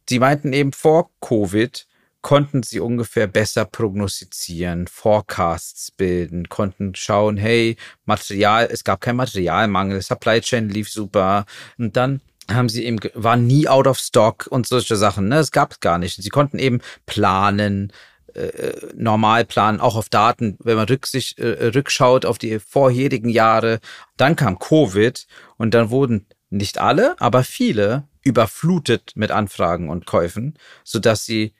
die 0.09 0.19
meinten 0.19 0.53
eben 0.53 0.73
vor 0.73 1.09
Covid 1.21 1.87
konnten 2.21 2.63
sie 2.63 2.79
ungefähr 2.79 3.27
besser 3.27 3.65
prognostizieren, 3.65 4.87
Forecasts 4.87 5.91
bilden, 5.91 6.49
konnten 6.49 6.95
schauen, 6.95 7.37
hey, 7.37 7.77
Material, 8.05 8.69
es 8.71 8.83
gab 8.83 9.01
kein 9.01 9.15
Materialmangel, 9.15 10.01
Supply 10.01 10.39
Chain 10.41 10.69
lief 10.69 10.89
super. 10.89 11.45
Und 11.77 11.97
dann 11.97 12.21
haben 12.49 12.69
sie 12.69 12.85
eben, 12.85 12.99
waren 13.13 13.47
nie 13.47 13.67
out 13.67 13.87
of 13.87 13.97
stock 13.97 14.47
und 14.49 14.67
solche 14.67 14.95
Sachen, 14.95 15.27
ne? 15.27 15.39
Es 15.39 15.51
gab 15.51 15.73
es 15.73 15.79
gar 15.79 15.97
nicht. 15.97 16.21
Sie 16.21 16.29
konnten 16.29 16.59
eben 16.59 16.81
planen, 17.05 17.93
äh, 18.33 18.71
normal 18.95 19.45
planen, 19.45 19.79
auch 19.79 19.95
auf 19.95 20.09
Daten, 20.09 20.57
wenn 20.63 20.77
man 20.77 20.87
rücksicht, 20.87 21.39
äh, 21.39 21.67
rückschaut 21.67 22.25
auf 22.25 22.37
die 22.37 22.59
vorherigen 22.59 23.29
Jahre. 23.29 23.79
Dann 24.17 24.35
kam 24.35 24.59
Covid 24.59 25.27
und 25.57 25.73
dann 25.73 25.89
wurden 25.89 26.25
nicht 26.49 26.77
alle, 26.77 27.15
aber 27.19 27.43
viele 27.43 28.07
überflutet 28.23 29.13
mit 29.15 29.31
Anfragen 29.31 29.89
und 29.89 30.05
Käufen, 30.05 30.57
sodass 30.83 31.25
sie 31.25 31.53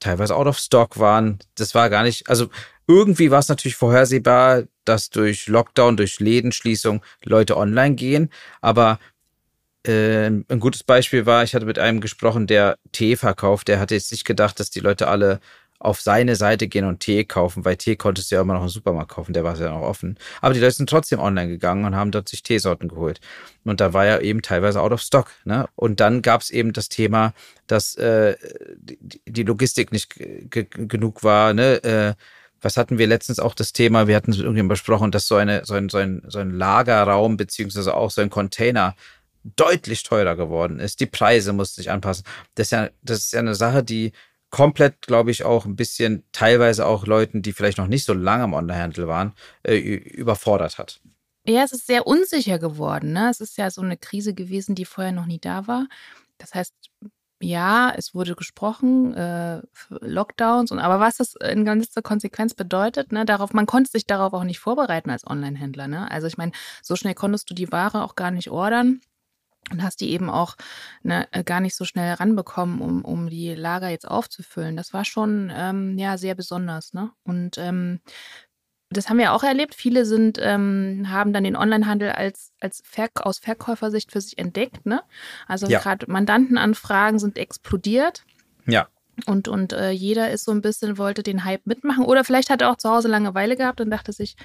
teilweise 0.00 0.34
out 0.34 0.46
of 0.46 0.58
stock 0.58 0.98
waren. 0.98 1.38
Das 1.54 1.74
war 1.74 1.90
gar 1.90 2.02
nicht, 2.02 2.28
also 2.28 2.48
irgendwie 2.86 3.30
war 3.30 3.40
es 3.40 3.48
natürlich 3.48 3.76
vorhersehbar, 3.76 4.64
dass 4.84 5.10
durch 5.10 5.46
Lockdown, 5.46 5.96
durch 5.96 6.20
Lädenschließung 6.20 7.02
Leute 7.24 7.56
online 7.56 7.94
gehen, 7.94 8.30
aber 8.60 8.98
äh, 9.02 9.17
ein 9.86 10.60
gutes 10.60 10.82
Beispiel 10.82 11.24
war, 11.24 11.44
ich 11.44 11.54
hatte 11.54 11.64
mit 11.64 11.78
einem 11.78 12.00
gesprochen, 12.00 12.46
der 12.46 12.76
Tee 12.92 13.16
verkauft, 13.16 13.68
der 13.68 13.80
hatte 13.80 13.94
jetzt 13.94 14.10
nicht 14.10 14.24
gedacht, 14.24 14.60
dass 14.60 14.70
die 14.70 14.80
Leute 14.80 15.08
alle 15.08 15.40
auf 15.80 16.00
seine 16.00 16.34
Seite 16.34 16.66
gehen 16.66 16.84
und 16.84 17.00
Tee 17.00 17.24
kaufen, 17.24 17.64
weil 17.64 17.76
Tee 17.76 17.96
konntest 17.96 18.30
du 18.30 18.34
ja 18.34 18.40
immer 18.40 18.54
noch 18.54 18.62
im 18.62 18.68
Supermarkt 18.68 19.12
kaufen, 19.12 19.32
der 19.32 19.44
war 19.44 19.56
ja 19.56 19.70
noch 19.70 19.82
offen. 19.82 20.18
Aber 20.40 20.52
die 20.52 20.60
Leute 20.60 20.74
sind 20.74 20.90
trotzdem 20.90 21.20
online 21.20 21.48
gegangen 21.48 21.84
und 21.84 21.94
haben 21.94 22.10
dort 22.10 22.28
sich 22.28 22.42
Teesorten 22.42 22.88
geholt. 22.88 23.20
Und 23.64 23.80
da 23.80 23.92
war 23.92 24.04
ja 24.04 24.18
eben 24.18 24.42
teilweise 24.42 24.80
out 24.80 24.92
of 24.92 25.00
stock. 25.00 25.30
Ne? 25.44 25.68
Und 25.76 26.00
dann 26.00 26.22
gab 26.22 26.40
es 26.40 26.50
eben 26.50 26.72
das 26.72 26.88
Thema, 26.88 27.32
dass 27.68 27.94
äh, 27.94 28.36
die 28.80 29.44
Logistik 29.44 29.92
nicht 29.92 30.14
genug 30.50 31.22
war. 31.22 31.54
Ne? 31.54 31.82
Äh, 31.84 32.14
was 32.60 32.76
hatten 32.76 32.98
wir 32.98 33.06
letztens 33.06 33.38
auch 33.38 33.54
das 33.54 33.72
Thema, 33.72 34.08
wir 34.08 34.16
hatten 34.16 34.32
es 34.32 34.38
irgendwie 34.38 34.62
besprochen, 34.64 35.12
dass 35.12 35.28
so, 35.28 35.36
eine, 35.36 35.64
so, 35.64 35.74
ein, 35.74 35.88
so, 35.88 35.98
ein, 35.98 36.22
so 36.26 36.40
ein 36.40 36.50
Lagerraum 36.50 37.36
beziehungsweise 37.36 37.94
auch 37.94 38.10
so 38.10 38.20
ein 38.20 38.30
Container 38.30 38.96
deutlich 39.44 40.02
teurer 40.02 40.36
geworden 40.36 40.78
ist. 40.80 41.00
Die 41.00 41.06
Preise 41.06 41.52
mussten 41.52 41.80
sich 41.80 41.90
anpassen. 41.90 42.24
Das 42.54 42.66
ist 42.66 42.70
ja, 42.72 42.90
das 43.02 43.18
ist 43.18 43.32
ja 43.32 43.40
eine 43.40 43.54
Sache, 43.54 43.82
die 43.82 44.12
komplett, 44.50 45.02
glaube 45.02 45.30
ich, 45.30 45.44
auch 45.44 45.66
ein 45.66 45.76
bisschen 45.76 46.24
teilweise 46.32 46.86
auch 46.86 47.06
Leuten, 47.06 47.42
die 47.42 47.52
vielleicht 47.52 47.78
noch 47.78 47.86
nicht 47.86 48.04
so 48.04 48.14
lange 48.14 48.44
am 48.44 48.54
Onlinehandel 48.54 49.06
waren, 49.06 49.32
äh, 49.62 49.76
überfordert 49.78 50.78
hat. 50.78 51.00
Ja, 51.46 51.62
es 51.62 51.72
ist 51.72 51.86
sehr 51.86 52.06
unsicher 52.06 52.58
geworden. 52.58 53.12
Ne? 53.12 53.28
Es 53.30 53.40
ist 53.40 53.56
ja 53.56 53.70
so 53.70 53.80
eine 53.80 53.96
Krise 53.96 54.34
gewesen, 54.34 54.74
die 54.74 54.84
vorher 54.84 55.12
noch 55.12 55.26
nie 55.26 55.38
da 55.38 55.66
war. 55.66 55.86
Das 56.38 56.54
heißt, 56.54 56.74
ja, 57.40 57.92
es 57.96 58.14
wurde 58.14 58.34
gesprochen, 58.34 59.14
äh, 59.14 59.62
Lockdowns 59.90 60.72
und 60.72 60.80
aber 60.80 60.98
was 60.98 61.18
das 61.18 61.34
in 61.36 61.64
ganzer 61.64 62.02
Konsequenz 62.02 62.54
bedeutet, 62.54 63.12
ne, 63.12 63.24
darauf, 63.24 63.52
man 63.52 63.66
konnte 63.66 63.90
sich 63.90 64.06
darauf 64.06 64.32
auch 64.32 64.42
nicht 64.42 64.58
vorbereiten 64.58 65.10
als 65.10 65.24
Online-Händler. 65.26 65.86
Ne? 65.86 66.10
Also 66.10 66.26
ich 66.26 66.36
meine, 66.36 66.52
so 66.82 66.96
schnell 66.96 67.14
konntest 67.14 67.48
du 67.48 67.54
die 67.54 67.70
Ware 67.70 68.02
auch 68.02 68.16
gar 68.16 68.30
nicht 68.32 68.50
ordern 68.50 69.00
und 69.70 69.82
hast 69.82 70.00
die 70.00 70.10
eben 70.10 70.30
auch 70.30 70.56
ne, 71.02 71.28
äh, 71.32 71.44
gar 71.44 71.60
nicht 71.60 71.76
so 71.76 71.84
schnell 71.84 72.14
ranbekommen, 72.14 72.80
um, 72.80 73.04
um 73.04 73.28
die 73.28 73.54
Lager 73.54 73.88
jetzt 73.88 74.08
aufzufüllen. 74.08 74.76
Das 74.76 74.92
war 74.92 75.04
schon 75.04 75.52
ähm, 75.54 75.98
ja 75.98 76.18
sehr 76.18 76.34
besonders. 76.34 76.92
Ne? 76.92 77.10
Und 77.24 77.58
ähm, 77.58 78.00
das 78.90 79.10
haben 79.10 79.18
wir 79.18 79.32
auch 79.32 79.42
erlebt. 79.42 79.74
Viele 79.74 80.06
sind, 80.06 80.38
ähm, 80.40 81.06
haben 81.10 81.32
dann 81.32 81.44
den 81.44 81.56
Onlinehandel 81.56 82.10
als, 82.10 82.52
als 82.60 82.82
Ver 82.84 83.08
aus 83.16 83.38
Verkäufersicht 83.38 84.10
für 84.12 84.20
sich 84.20 84.38
entdeckt. 84.38 84.86
Ne? 84.86 85.02
Also 85.46 85.66
ja. 85.66 85.78
gerade 85.78 86.10
Mandantenanfragen 86.10 87.18
sind 87.18 87.36
explodiert. 87.36 88.24
Ja. 88.66 88.88
Und, 89.26 89.48
und 89.48 89.72
äh, 89.72 89.90
jeder 89.90 90.30
ist 90.30 90.44
so 90.44 90.52
ein 90.52 90.62
bisschen, 90.62 90.96
wollte 90.96 91.22
den 91.22 91.44
Hype 91.44 91.66
mitmachen. 91.66 92.04
Oder 92.04 92.24
vielleicht 92.24 92.50
hat 92.50 92.62
er 92.62 92.70
auch 92.70 92.76
zu 92.76 92.88
Hause 92.88 93.08
Langeweile 93.08 93.56
gehabt 93.56 93.80
und 93.80 93.90
dachte 93.90 94.12
sich, 94.12 94.36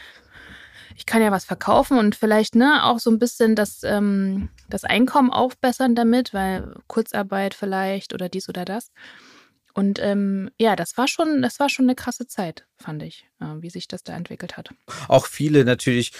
ich 0.95 1.05
kann 1.05 1.21
ja 1.21 1.31
was 1.31 1.45
verkaufen 1.45 1.97
und 1.97 2.15
vielleicht 2.15 2.55
ne, 2.55 2.83
auch 2.83 2.99
so 2.99 3.09
ein 3.09 3.19
bisschen 3.19 3.55
das, 3.55 3.83
ähm, 3.83 4.49
das 4.69 4.83
Einkommen 4.83 5.31
aufbessern 5.31 5.95
damit, 5.95 6.33
weil 6.33 6.75
Kurzarbeit 6.87 7.53
vielleicht 7.53 8.13
oder 8.13 8.29
dies 8.29 8.49
oder 8.49 8.65
das. 8.65 8.91
Und 9.73 9.99
ähm, 9.99 10.51
ja, 10.59 10.75
das 10.75 10.97
war 10.97 11.07
schon, 11.07 11.41
das 11.41 11.59
war 11.59 11.67
schon 11.67 11.85
eine 11.85 11.95
krasse 11.95 12.27
Zeit, 12.27 12.65
fand 12.77 13.01
ich, 13.01 13.25
äh, 13.41 13.45
wie 13.59 13.71
sich 13.71 13.87
das 13.87 14.03
da 14.03 14.15
entwickelt 14.15 14.55
hat. 14.55 14.69
Auch 15.07 15.25
viele 15.25 15.65
natürlich 15.65 16.11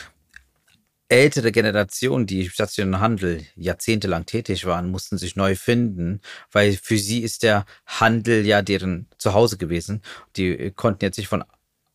ältere 1.08 1.52
Generationen, 1.52 2.26
die 2.26 2.46
im 2.46 2.50
stationären 2.50 3.00
Handel 3.00 3.46
jahrzehntelang 3.56 4.26
tätig 4.26 4.66
waren, 4.66 4.90
mussten 4.90 5.20
sich 5.20 5.36
neu 5.36 5.56
finden, 5.56 6.22
weil 6.52 6.74
für 6.82 6.98
sie 6.98 7.20
ist 7.20 7.44
der 7.44 7.66
Handel 7.86 8.46
ja 8.46 8.64
deren 8.64 9.08
Zuhause 9.20 9.58
gewesen. 9.58 10.02
Die 10.36 10.72
konnten 10.72 11.06
jetzt 11.06 11.18
nicht 11.18 11.28
von 11.28 11.44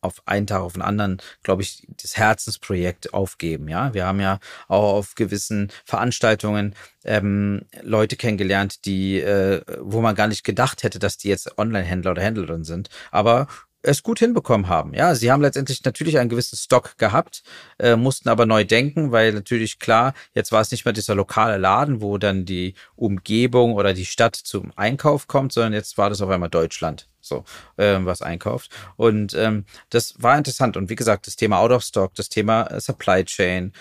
auf 0.01 0.21
einen 0.25 0.47
Tag 0.47 0.61
auf 0.61 0.73
den 0.73 0.81
anderen, 0.81 1.21
glaube 1.43 1.61
ich, 1.61 1.87
das 2.01 2.17
Herzensprojekt 2.17 3.13
aufgeben. 3.13 3.67
Ja, 3.67 3.93
wir 3.93 4.05
haben 4.05 4.19
ja 4.19 4.39
auch 4.67 4.93
auf 4.93 5.15
gewissen 5.15 5.71
Veranstaltungen 5.85 6.75
ähm, 7.03 7.65
Leute 7.81 8.15
kennengelernt, 8.15 8.85
die, 8.85 9.19
äh, 9.19 9.61
wo 9.79 10.01
man 10.01 10.15
gar 10.15 10.27
nicht 10.27 10.43
gedacht 10.43 10.83
hätte, 10.83 10.99
dass 10.99 11.17
die 11.17 11.29
jetzt 11.29 11.57
Online-Händler 11.57 12.11
oder 12.11 12.21
Händlerin 12.21 12.63
sind. 12.63 12.89
Aber 13.11 13.47
es 13.81 14.03
gut 14.03 14.19
hinbekommen 14.19 14.67
haben. 14.67 14.93
Ja, 14.93 15.15
sie 15.15 15.31
haben 15.31 15.41
letztendlich 15.41 15.83
natürlich 15.83 16.19
einen 16.19 16.29
gewissen 16.29 16.57
Stock 16.57 16.97
gehabt, 16.97 17.43
äh, 17.79 17.95
mussten 17.95 18.29
aber 18.29 18.45
neu 18.45 18.65
denken, 18.65 19.11
weil 19.11 19.33
natürlich 19.33 19.79
klar, 19.79 20.13
jetzt 20.33 20.51
war 20.51 20.61
es 20.61 20.71
nicht 20.71 20.85
mehr 20.85 20.93
dieser 20.93 21.15
lokale 21.15 21.57
Laden, 21.57 22.01
wo 22.01 22.17
dann 22.17 22.45
die 22.45 22.73
Umgebung 22.95 23.73
oder 23.73 23.93
die 23.93 24.05
Stadt 24.05 24.35
zum 24.35 24.73
Einkauf 24.75 25.27
kommt, 25.27 25.53
sondern 25.53 25.73
jetzt 25.73 25.97
war 25.97 26.09
das 26.09 26.21
auf 26.21 26.29
einmal 26.29 26.49
Deutschland, 26.49 27.07
so 27.21 27.43
ähm, 27.77 28.05
was 28.05 28.21
einkauft. 28.21 28.71
Und 28.95 29.33
ähm, 29.33 29.65
das 29.89 30.15
war 30.21 30.37
interessant. 30.37 30.77
Und 30.77 30.89
wie 30.89 30.95
gesagt, 30.95 31.27
das 31.27 31.35
Thema 31.35 31.59
Out 31.59 31.71
of 31.71 31.83
Stock, 31.83 32.15
das 32.15 32.29
Thema 32.29 32.63
äh, 32.63 32.79
Supply 32.79 33.23
Chain, 33.25 33.73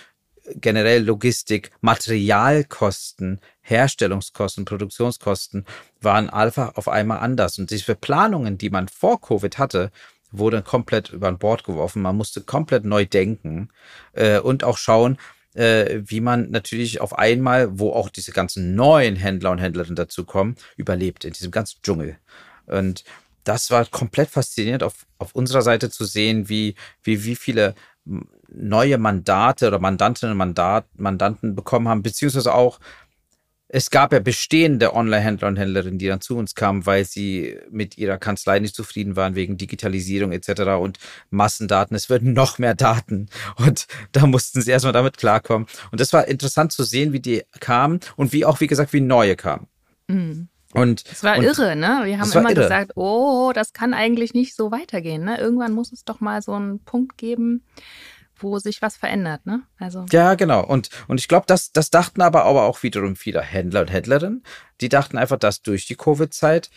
generell 0.56 1.04
Logistik, 1.04 1.70
Materialkosten, 1.80 3.40
Herstellungskosten, 3.60 4.64
Produktionskosten 4.64 5.64
waren 6.00 6.30
einfach 6.30 6.76
auf 6.76 6.88
einmal 6.88 7.18
anders. 7.18 7.58
Und 7.58 7.70
diese 7.70 7.94
Planungen, 7.94 8.58
die 8.58 8.70
man 8.70 8.88
vor 8.88 9.20
Covid 9.20 9.58
hatte, 9.58 9.90
wurden 10.30 10.64
komplett 10.64 11.10
über 11.10 11.30
Bord 11.32 11.64
geworfen. 11.64 12.02
Man 12.02 12.16
musste 12.16 12.42
komplett 12.42 12.84
neu 12.84 13.06
denken 13.06 13.70
äh, 14.12 14.38
und 14.38 14.64
auch 14.64 14.76
schauen, 14.76 15.18
äh, 15.54 16.02
wie 16.04 16.20
man 16.20 16.50
natürlich 16.50 17.00
auf 17.00 17.18
einmal, 17.18 17.78
wo 17.78 17.92
auch 17.92 18.10
diese 18.10 18.32
ganzen 18.32 18.74
neuen 18.74 19.16
Händler 19.16 19.50
und 19.50 19.58
Händlerinnen 19.58 19.96
dazukommen, 19.96 20.56
überlebt 20.76 21.24
in 21.24 21.32
diesem 21.32 21.50
ganzen 21.50 21.80
Dschungel. 21.82 22.18
Und 22.66 23.04
das 23.48 23.70
war 23.70 23.86
komplett 23.86 24.28
faszinierend 24.28 24.82
auf, 24.82 25.06
auf 25.18 25.34
unserer 25.34 25.62
Seite 25.62 25.90
zu 25.90 26.04
sehen, 26.04 26.48
wie, 26.50 26.74
wie, 27.02 27.24
wie 27.24 27.34
viele 27.34 27.74
neue 28.48 28.98
Mandate 28.98 29.68
oder 29.68 29.78
Mandantinnen 29.78 30.32
und 30.32 30.38
Mandat, 30.38 30.86
Mandanten 30.96 31.54
bekommen 31.54 31.88
haben, 31.88 32.02
beziehungsweise 32.02 32.54
auch 32.54 32.78
es 33.70 33.90
gab 33.90 34.14
ja 34.14 34.18
bestehende 34.18 34.94
Online-Händler 34.94 35.48
und 35.48 35.58
Händlerinnen, 35.58 35.98
die 35.98 36.06
dann 36.06 36.22
zu 36.22 36.38
uns 36.38 36.54
kamen, 36.54 36.86
weil 36.86 37.04
sie 37.04 37.58
mit 37.70 37.98
ihrer 37.98 38.16
Kanzlei 38.16 38.60
nicht 38.60 38.74
zufrieden 38.74 39.14
waren 39.14 39.34
wegen 39.34 39.58
Digitalisierung 39.58 40.32
etc. 40.32 40.62
und 40.80 40.98
Massendaten. 41.28 41.94
Es 41.94 42.08
würden 42.08 42.32
noch 42.32 42.58
mehr 42.58 42.74
Daten 42.74 43.28
und 43.56 43.86
da 44.12 44.26
mussten 44.26 44.62
sie 44.62 44.70
erstmal 44.70 44.94
damit 44.94 45.18
klarkommen. 45.18 45.66
Und 45.90 46.00
das 46.00 46.14
war 46.14 46.26
interessant 46.28 46.72
zu 46.72 46.82
sehen, 46.82 47.12
wie 47.12 47.20
die 47.20 47.42
kamen 47.60 48.00
und 48.16 48.32
wie 48.32 48.46
auch, 48.46 48.60
wie 48.60 48.68
gesagt, 48.68 48.94
wie 48.94 49.02
neue 49.02 49.36
kamen. 49.36 49.66
Mhm. 50.08 50.48
Und, 50.74 51.04
es 51.10 51.24
war 51.24 51.38
und, 51.38 51.44
irre, 51.44 51.76
ne? 51.76 52.02
Wir 52.04 52.18
haben 52.18 52.30
immer 52.30 52.50
irre. 52.50 52.62
gesagt, 52.62 52.92
oh, 52.94 53.52
das 53.54 53.72
kann 53.72 53.94
eigentlich 53.94 54.34
nicht 54.34 54.54
so 54.54 54.70
weitergehen. 54.70 55.24
Ne? 55.24 55.38
Irgendwann 55.38 55.72
muss 55.72 55.92
es 55.92 56.04
doch 56.04 56.20
mal 56.20 56.42
so 56.42 56.52
einen 56.52 56.80
Punkt 56.80 57.16
geben, 57.16 57.64
wo 58.36 58.58
sich 58.58 58.82
was 58.82 58.96
verändert, 58.96 59.46
ne? 59.46 59.62
Also. 59.78 60.04
Ja, 60.12 60.34
genau. 60.34 60.64
Und, 60.64 60.90
und 61.08 61.18
ich 61.20 61.28
glaube, 61.28 61.46
das, 61.46 61.72
das 61.72 61.90
dachten 61.90 62.20
aber, 62.20 62.44
aber 62.44 62.64
auch 62.64 62.82
wiederum 62.82 63.16
viele 63.16 63.40
Händler 63.40 63.80
und 63.80 63.90
Händlerinnen. 63.90 64.44
Die 64.80 64.88
dachten 64.88 65.16
einfach, 65.16 65.38
dass 65.38 65.62
durch 65.62 65.86
die 65.86 65.96
Covid-Zeit 65.96 66.70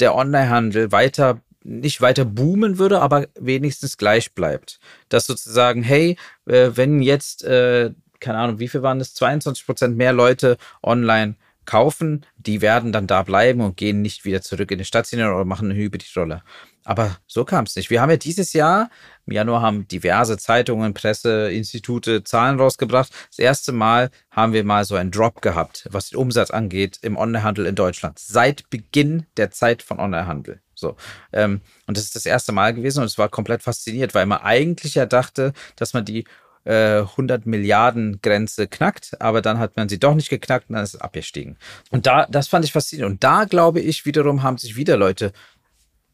der 0.00 0.14
Onlinehandel 0.14 0.92
weiter 0.92 1.40
nicht 1.64 2.00
weiter 2.00 2.24
boomen 2.24 2.78
würde, 2.78 3.00
aber 3.00 3.26
wenigstens 3.38 3.98
gleich 3.98 4.32
bleibt. 4.32 4.78
Dass 5.08 5.26
sozusagen, 5.26 5.82
hey, 5.82 6.16
äh, 6.46 6.70
wenn 6.74 7.02
jetzt, 7.02 7.44
äh, 7.44 7.92
keine 8.20 8.38
Ahnung, 8.38 8.58
wie 8.58 8.68
viel 8.68 8.82
waren 8.82 8.98
das, 8.98 9.14
22 9.14 9.66
Prozent 9.66 9.96
mehr 9.96 10.12
Leute 10.12 10.56
online 10.82 11.36
kaufen, 11.68 12.24
die 12.38 12.62
werden 12.62 12.92
dann 12.92 13.06
da 13.06 13.22
bleiben 13.22 13.60
und 13.60 13.76
gehen 13.76 14.00
nicht 14.00 14.24
wieder 14.24 14.40
zurück 14.40 14.70
in 14.70 14.78
die 14.78 14.86
Stadt 14.86 15.12
oder 15.12 15.44
machen 15.44 15.70
eine 15.70 15.78
Hybridrolle. 15.78 16.42
Aber 16.82 17.18
so 17.26 17.44
kam 17.44 17.64
es 17.64 17.76
nicht. 17.76 17.90
Wir 17.90 18.00
haben 18.00 18.08
ja 18.08 18.16
dieses 18.16 18.54
Jahr, 18.54 18.88
im 19.26 19.34
Januar 19.34 19.60
haben 19.60 19.86
diverse 19.86 20.38
Zeitungen, 20.38 20.94
Presse, 20.94 21.50
Institute 21.50 22.24
Zahlen 22.24 22.58
rausgebracht. 22.58 23.12
Das 23.28 23.38
erste 23.38 23.72
Mal 23.72 24.10
haben 24.30 24.54
wir 24.54 24.64
mal 24.64 24.86
so 24.86 24.94
einen 24.94 25.10
Drop 25.10 25.42
gehabt, 25.42 25.86
was 25.90 26.08
den 26.08 26.18
Umsatz 26.18 26.50
angeht 26.50 26.98
im 27.02 27.18
Onlinehandel 27.18 27.66
in 27.66 27.74
Deutschland. 27.74 28.18
Seit 28.18 28.70
Beginn 28.70 29.26
der 29.36 29.50
Zeit 29.50 29.82
von 29.82 30.00
Onlinehandel. 30.00 30.62
So. 30.74 30.96
Ähm, 31.34 31.60
und 31.86 31.98
das 31.98 32.04
ist 32.04 32.16
das 32.16 32.24
erste 32.24 32.52
Mal 32.52 32.72
gewesen 32.72 33.00
und 33.00 33.06
es 33.06 33.18
war 33.18 33.28
komplett 33.28 33.62
fasziniert, 33.62 34.14
weil 34.14 34.24
man 34.24 34.40
eigentlich 34.40 34.94
ja 34.94 35.04
dachte, 35.04 35.52
dass 35.76 35.92
man 35.92 36.06
die 36.06 36.24
100 36.64 37.46
äh, 37.46 37.48
Milliarden 37.48 38.20
Grenze 38.22 38.68
knackt, 38.68 39.20
aber 39.20 39.40
dann 39.42 39.58
hat 39.58 39.76
man 39.76 39.88
sie 39.88 39.98
doch 39.98 40.14
nicht 40.14 40.28
geknackt 40.28 40.68
und 40.68 40.74
dann 40.74 40.84
ist 40.84 40.94
es 40.94 41.00
abgestiegen. 41.00 41.56
Und 41.90 42.06
da, 42.06 42.26
das 42.26 42.48
fand 42.48 42.64
ich 42.64 42.72
faszinierend. 42.72 43.14
Und 43.14 43.24
da 43.24 43.44
glaube 43.44 43.80
ich 43.80 44.04
wiederum 44.04 44.42
haben 44.42 44.58
sich 44.58 44.76
wieder 44.76 44.96
Leute 44.96 45.32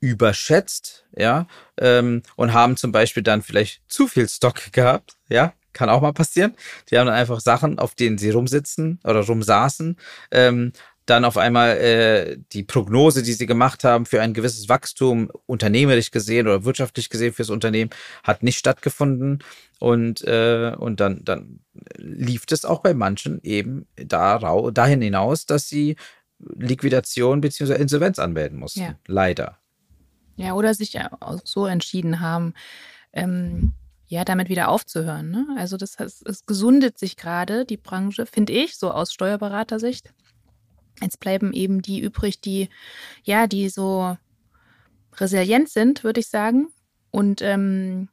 überschätzt, 0.01 1.07
ja, 1.17 1.47
ähm, 1.79 2.23
und 2.37 2.53
haben 2.53 2.77
zum 2.77 2.93
Beispiel 2.93 3.23
dann 3.23 3.43
vielleicht 3.43 3.83
zu 3.89 4.07
viel 4.07 4.29
Stock 4.29 4.73
gehabt, 4.73 5.17
ja, 5.29 5.55
kann 5.73 5.89
auch 5.89 6.01
mal 6.01 6.13
passieren. 6.13 6.55
Die 6.91 6.99
haben 6.99 7.07
dann 7.07 7.17
einfach 7.17 7.41
Sachen, 7.41 7.79
auf 7.79 7.95
denen 7.95 8.19
sie 8.19 8.31
rumsitzen 8.31 9.01
oder 9.03 9.21
rumsaßen, 9.21 9.97
ähm, 10.31 10.73
dann 11.07 11.25
auf 11.25 11.37
einmal 11.37 11.77
äh, 11.77 12.39
die 12.53 12.63
Prognose, 12.63 13.23
die 13.23 13.35
sie 13.35 13.47
gemacht 13.47 13.85
haben 13.85 14.07
für 14.07 14.23
ein 14.23 14.33
gewisses 14.33 14.69
Wachstum, 14.69 15.31
unternehmerisch 15.47 16.11
gesehen 16.11 16.47
oder 16.47 16.65
wirtschaftlich 16.65 17.11
gesehen 17.11 17.35
fürs 17.35 17.51
Unternehmen, 17.51 17.91
hat 18.23 18.43
nicht 18.43 18.59
stattgefunden. 18.59 19.43
Und, 19.81 20.23
äh, 20.25 20.75
und 20.79 21.01
dann, 21.01 21.25
dann 21.25 21.61
lief 21.97 22.45
es 22.51 22.65
auch 22.65 22.81
bei 22.81 22.95
manchen 22.95 23.41
eben 23.43 23.87
darau 23.97 24.71
dahin 24.71 25.03
hinaus, 25.03 25.45
dass 25.45 25.69
sie 25.69 25.97
Liquidation 26.39 27.41
bzw. 27.41 27.75
Insolvenz 27.75 28.19
anmelden 28.19 28.59
mussten. 28.59 28.81
Ja. 28.81 28.95
Leider. 29.07 29.59
Ja, 30.37 30.55
oder 30.55 30.75
sich 30.75 30.99
auch 31.21 31.41
so 31.45 31.67
entschieden 31.67 32.21
haben, 32.21 32.55
ähm, 33.13 33.73
ja, 34.07 34.25
damit 34.25 34.49
wieder 34.49 34.69
aufzuhören. 34.69 35.31
Ne? 35.31 35.47
Also 35.59 35.77
das 35.77 35.99
heißt, 35.99 36.27
es 36.27 36.47
gesundet 36.47 36.99
sich 36.99 37.17
gerade, 37.17 37.65
die 37.65 37.77
Branche, 37.77 38.27
finde 38.27 38.53
ich, 38.53 38.77
so 38.77 38.91
aus 38.91 39.13
Steuerberatersicht. 39.13 40.13
Jetzt 41.01 41.21
bleiben 41.21 41.53
eben 41.53 41.83
die 41.83 42.01
übrig, 42.01 42.41
die, 42.41 42.69
ja, 43.25 43.47
die 43.47 43.69
so 43.69 44.17
resilient 45.17 45.69
sind, 45.69 46.05
würde 46.05 46.21
ich 46.21 46.29
sagen, 46.29 46.69
und, 47.11 47.43
ähm, 47.43 48.09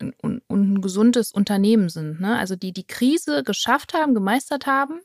und, 0.00 0.42
und, 0.46 0.72
ein 0.72 0.80
gesundes 0.80 1.32
Unternehmen 1.32 1.88
sind. 1.88 2.20
Ne? 2.20 2.38
Also 2.38 2.56
die 2.56 2.72
die 2.72 2.86
Krise 2.86 3.42
geschafft 3.42 3.94
haben, 3.94 4.14
gemeistert 4.14 4.66
haben, 4.66 5.00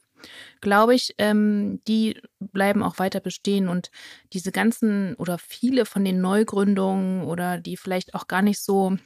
glaube 0.61 0.95
ich, 0.95 1.15
ähm, 1.17 1.81
die 1.87 2.21
bleiben 2.39 2.83
auch 2.83 2.99
weiter 2.99 3.19
bestehen. 3.19 3.67
Und 3.67 3.89
diese 4.33 4.51
ganzen 4.51 5.15
oder 5.15 5.37
viele 5.37 5.85
von 5.85 6.05
den 6.05 6.21
Neugründungen 6.21 7.23
oder 7.23 7.57
die 7.57 7.77
vielleicht 7.77 8.13
auch 8.13 8.27
gar 8.27 8.41
nicht 8.41 8.61
so 8.61 8.97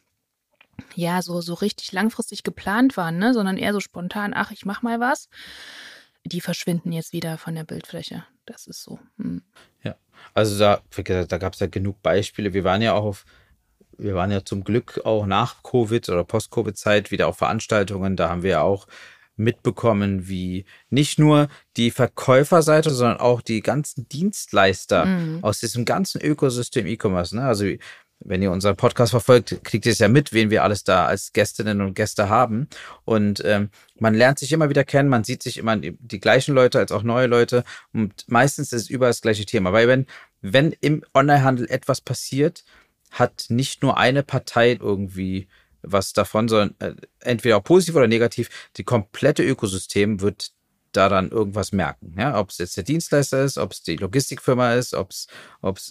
ja, 0.94 1.24
so, 1.24 1.42
so 1.42 1.56
richtig 1.56 1.92
langfristig 1.92 2.44
geplant 2.44 2.98
waren, 2.98 3.18
ne? 3.18 3.34
sondern 3.34 3.58
eher 3.58 3.74
so 3.74 3.80
spontan, 3.80 4.34
ach, 4.36 4.52
ich 4.52 4.64
mach 4.64 4.84
mal 4.84 5.00
was 5.00 5.28
die 6.30 6.42
verschwinden 6.42 6.92
jetzt 6.92 7.14
wieder 7.14 7.38
von 7.38 7.56
der 7.56 7.64
Bildfläche. 7.64 8.26
Das 8.46 8.68
ist 8.68 8.84
so. 8.84 9.00
Hm. 9.18 9.42
Ja, 9.84 9.96
also 10.34 10.58
da, 10.58 10.82
da 11.26 11.38
gab 11.38 11.54
es 11.54 11.60
ja 11.60 11.68
genug 11.68 12.02
Beispiele. 12.02 12.54
Wir 12.54 12.64
waren 12.64 12.82
ja 12.82 12.94
auch 12.94 13.04
auf, 13.04 13.26
wir 13.98 14.16
waren 14.16 14.32
ja 14.32 14.44
zum 14.44 14.64
Glück 14.64 15.02
auch 15.04 15.26
nach 15.26 15.64
Covid 15.64 16.10
oder 16.10 16.24
Post-Covid-Zeit 16.24 17.12
wieder 17.12 17.28
auf 17.28 17.38
Veranstaltungen. 17.38 18.16
Da 18.16 18.30
haben 18.30 18.44
wir 18.44 18.52
ja 18.52 18.62
auch 18.62 18.88
mitbekommen, 19.38 20.28
wie 20.28 20.66
nicht 20.90 21.20
nur 21.20 21.48
die 21.78 21.92
Verkäuferseite, 21.92 22.90
sondern 22.90 23.20
auch 23.20 23.42
die 23.42 23.62
ganzen 23.62 24.10
Dienstleister 24.10 25.06
mhm. 25.06 25.44
aus 25.44 25.60
diesem 25.60 25.86
ganzen 25.86 26.20
Ökosystem 26.22 26.88
E-Commerce. 26.88 27.36
Ne? 27.36 27.44
Also 27.44 27.66
wenn 28.20 28.42
ihr 28.42 28.52
unseren 28.52 28.76
Podcast 28.76 29.12
verfolgt, 29.12 29.64
kriegt 29.64 29.86
ihr 29.86 29.92
es 29.92 30.00
ja 30.00 30.08
mit, 30.08 30.34
wen 30.34 30.50
wir 30.50 30.64
alles 30.64 30.84
da 30.84 31.06
als 31.06 31.34
Gästinnen 31.34 31.82
und 31.82 31.94
Gäste 31.94 32.30
haben. 32.30 32.68
Und 33.06 33.42
ähm, 33.46 33.70
man 34.00 34.16
lernt 34.16 34.40
sich 34.40 34.52
immer 34.52 34.70
wieder 34.70 34.84
kennen, 34.84 35.10
man 35.10 35.24
sieht 35.24 35.44
sich 35.44 35.58
immer 35.58 35.78
die 35.78 36.20
gleichen 36.20 36.56
Leute 36.56 36.80
als 36.80 36.92
auch 36.92 37.04
neue 37.04 37.28
Leute. 37.28 37.64
Und 37.94 38.26
meistens 38.28 38.74
ist 38.74 38.84
es 38.84 38.90
überall 38.90 39.12
das 39.12 39.22
gleiche 39.22 39.46
Thema. 39.46 39.72
Weil 39.72 39.88
wenn, 39.88 40.06
wenn 40.42 40.72
im 40.82 41.04
Onlinehandel 41.14 41.70
etwas 41.70 42.02
passiert, 42.02 42.64
hat 43.12 43.46
nicht 43.50 43.84
nur 43.84 43.98
eine 43.98 44.24
Partei 44.24 44.78
irgendwie 44.80 45.48
was 45.82 46.14
davon, 46.14 46.48
sondern 46.50 46.76
äh, 46.80 46.96
entweder 47.20 47.58
auch 47.58 47.64
positiv 47.64 47.96
oder 47.96 48.08
negativ. 48.08 48.50
Die 48.78 48.84
komplette 48.84 49.44
Ökosystem 49.44 50.22
wird 50.22 50.52
daran 50.92 51.30
irgendwas 51.30 51.72
merken. 51.72 52.16
Ja? 52.18 52.40
Ob 52.40 52.50
es 52.50 52.58
jetzt 52.58 52.78
der 52.78 52.84
Dienstleister 52.84 53.44
ist, 53.44 53.58
ob 53.58 53.72
es 53.72 53.84
die 53.84 53.96
Logistikfirma 53.96 54.74
ist, 54.74 54.94
ob 54.94 55.10
es 55.12 55.28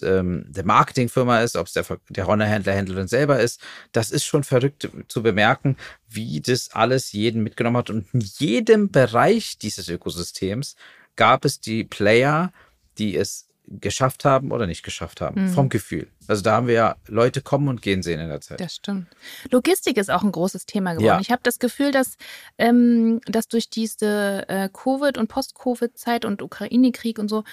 ähm, 0.03 0.45
der 0.47 0.65
Marketingfirma 0.65 1.41
ist, 1.41 1.55
ob 1.55 1.67
es 1.67 1.73
der, 1.73 1.85
der 2.09 2.27
Honor-Händler, 2.27 2.73
Händlerin 2.73 3.07
selber 3.07 3.39
ist. 3.39 3.61
Das 3.91 4.11
ist 4.11 4.25
schon 4.25 4.43
verrückt 4.43 4.89
zu 5.07 5.23
bemerken, 5.23 5.77
wie 6.07 6.41
das 6.41 6.71
alles 6.71 7.11
jeden 7.11 7.43
mitgenommen 7.43 7.77
hat. 7.77 7.89
Und 7.89 8.13
in 8.13 8.21
jedem 8.21 8.91
Bereich 8.91 9.57
dieses 9.57 9.89
Ökosystems 9.89 10.75
gab 11.15 11.45
es 11.45 11.59
die 11.59 11.83
Player, 11.83 12.51
die 12.97 13.15
es 13.15 13.46
geschafft 13.67 14.25
haben 14.25 14.51
oder 14.51 14.65
nicht 14.65 14.83
geschafft 14.83 15.21
haben. 15.21 15.43
Mhm. 15.43 15.49
Vom 15.49 15.69
Gefühl. 15.69 16.07
Also 16.27 16.41
da 16.41 16.53
haben 16.53 16.67
wir 16.67 16.73
ja 16.73 16.95
Leute 17.07 17.41
kommen 17.41 17.67
und 17.67 17.81
gehen 17.81 18.01
sehen 18.01 18.19
in 18.19 18.29
der 18.29 18.41
Zeit. 18.41 18.59
Das 18.59 18.75
stimmt. 18.75 19.07
Logistik 19.51 19.97
ist 19.97 20.09
auch 20.09 20.23
ein 20.23 20.31
großes 20.31 20.65
Thema 20.65 20.93
geworden. 20.93 21.05
Ja. 21.05 21.19
Ich 21.19 21.31
habe 21.31 21.41
das 21.43 21.59
Gefühl, 21.59 21.91
dass, 21.91 22.17
ähm, 22.57 23.21
dass 23.25 23.47
durch 23.47 23.69
diese 23.69 24.45
äh, 24.47 24.69
Covid- 24.71 25.17
und 25.17 25.27
Post-Covid-Zeit 25.27 26.25
und 26.25 26.41
Ukraine-Krieg 26.41 27.19
und 27.19 27.29
so, 27.29 27.43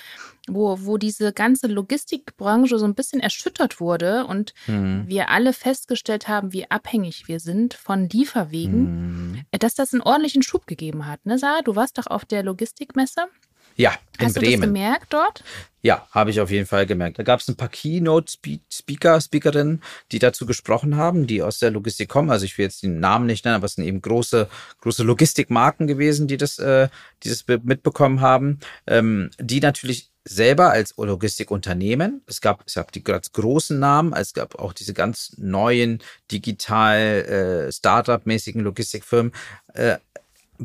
wo, 0.49 0.79
wo 0.83 0.99
diese 0.99 1.33
ganze 1.33 1.67
Logistikbranche 1.67 2.79
so 2.79 2.85
ein 2.85 2.95
bisschen 2.95 3.21
erschüttert 3.21 3.81
wurde 3.81 4.27
und 4.27 4.55
mhm. 4.67 5.05
wir 5.07 5.31
alle 5.31 5.53
festgestellt 5.53 6.29
haben, 6.29 6.53
wie 6.53 6.71
abhängig 6.71 7.29
wir 7.29 7.41
sind 7.41 7.75
von 7.75 8.09
Lieferwegen, 8.09 9.33
mhm. 9.33 9.41
dass 9.53 9.75
das 9.75 9.93
einen 9.93 10.03
ordentlichen 10.03 10.43
Schub 10.43 10.67
gegeben 10.67 11.07
hat. 11.07 11.25
Ne, 11.27 11.39
Sarah, 11.39 11.63
du 11.63 11.77
warst 11.77 11.99
doch 11.99 12.07
auf 12.07 12.25
der 12.25 12.43
Logistikmesse. 12.43 13.27
Ja, 13.77 13.95
in 14.19 14.27
Hast 14.27 14.35
Bremen. 14.35 14.47
Hast 14.47 14.57
du 14.57 14.61
das 14.61 14.61
gemerkt 14.61 15.13
dort? 15.13 15.45
Ja, 15.83 16.07
habe 16.13 16.31
ich 16.31 16.41
auf 16.41 16.51
jeden 16.51 16.67
Fall 16.67 16.87
gemerkt. 16.87 17.19
Da 17.19 17.23
gab 17.25 17.41
es 17.41 17.49
ein 17.49 17.57
paar 17.57 17.69
Keynote-Speaker, 17.69 19.21
Speakerinnen, 19.21 19.83
die 20.13 20.19
dazu 20.19 20.47
gesprochen 20.47 20.97
haben, 20.97 21.27
die 21.27 21.43
aus 21.43 21.59
der 21.59 21.71
Logistik 21.71 22.09
kommen. 22.09 22.31
Also 22.31 22.47
ich 22.47 22.57
will 22.57 22.65
jetzt 22.65 22.83
den 22.83 23.01
Namen 23.01 23.27
nicht 23.27 23.45
nennen, 23.45 23.57
aber 23.57 23.67
es 23.67 23.75
sind 23.75 23.85
eben 23.85 24.01
große, 24.01 24.49
große 24.81 25.03
Logistikmarken 25.03 25.87
gewesen, 25.87 26.27
die 26.27 26.39
das, 26.39 26.59
äh, 26.59 26.89
dieses 27.23 27.45
mitbekommen 27.47 28.23
haben, 28.23 28.61
ähm, 28.87 29.31
die 29.39 29.61
natürlich 29.61 30.11
selber 30.25 30.71
als 30.71 30.95
Logistikunternehmen, 30.97 32.23
es 32.27 32.41
gab, 32.41 32.65
es 32.67 32.75
gab 32.75 32.91
die 32.93 33.05
ganz 33.05 33.33
großen 33.33 33.79
Namen, 33.79 34.15
es 34.15 34.33
gab 34.33 34.59
auch 34.59 34.73
diese 34.73 34.95
ganz 34.95 35.35
neuen 35.37 36.03
digital 36.33 37.69
äh, 37.69 37.73
Startup-mäßigen 37.73 38.63
Logistikfirmen, 38.63 39.33
äh, 39.75 39.99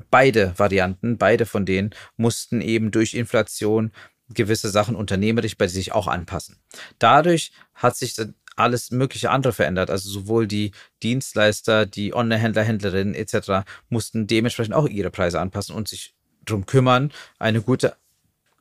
beide 0.10 0.54
Varianten, 0.58 1.17
beide 1.17 1.45
von 1.45 1.65
denen 1.65 1.91
mussten 2.17 2.62
eben 2.62 2.91
durch 2.91 3.13
Inflation 3.13 3.91
gewisse 4.34 4.69
Sachen 4.69 4.95
unternehmerisch 4.95 5.58
bei 5.58 5.67
sich 5.67 5.91
auch 5.91 6.08
anpassen. 6.08 6.58
Dadurch 6.99 7.52
hat 7.73 7.95
sich 7.97 8.15
alles 8.60 8.91
mögliche 8.91 9.32
andere 9.32 9.54
verändert. 9.54 9.89
Also 9.89 10.10
sowohl 10.10 10.45
die 10.45 10.71
Dienstleister, 11.02 11.86
die 11.86 12.13
Online-Händler, 12.13 12.63
Händlerinnen 12.63 13.15
etc. 13.15 13.65
mussten 13.89 14.28
dementsprechend 14.28 14.75
auch 14.75 14.88
ihre 14.88 15.10
Preise 15.10 15.39
anpassen 15.39 15.73
und 15.73 15.88
sich 15.88 16.13
darum 16.45 16.65
kümmern, 16.65 17.12
eine 17.39 17.62
gute 17.62 17.95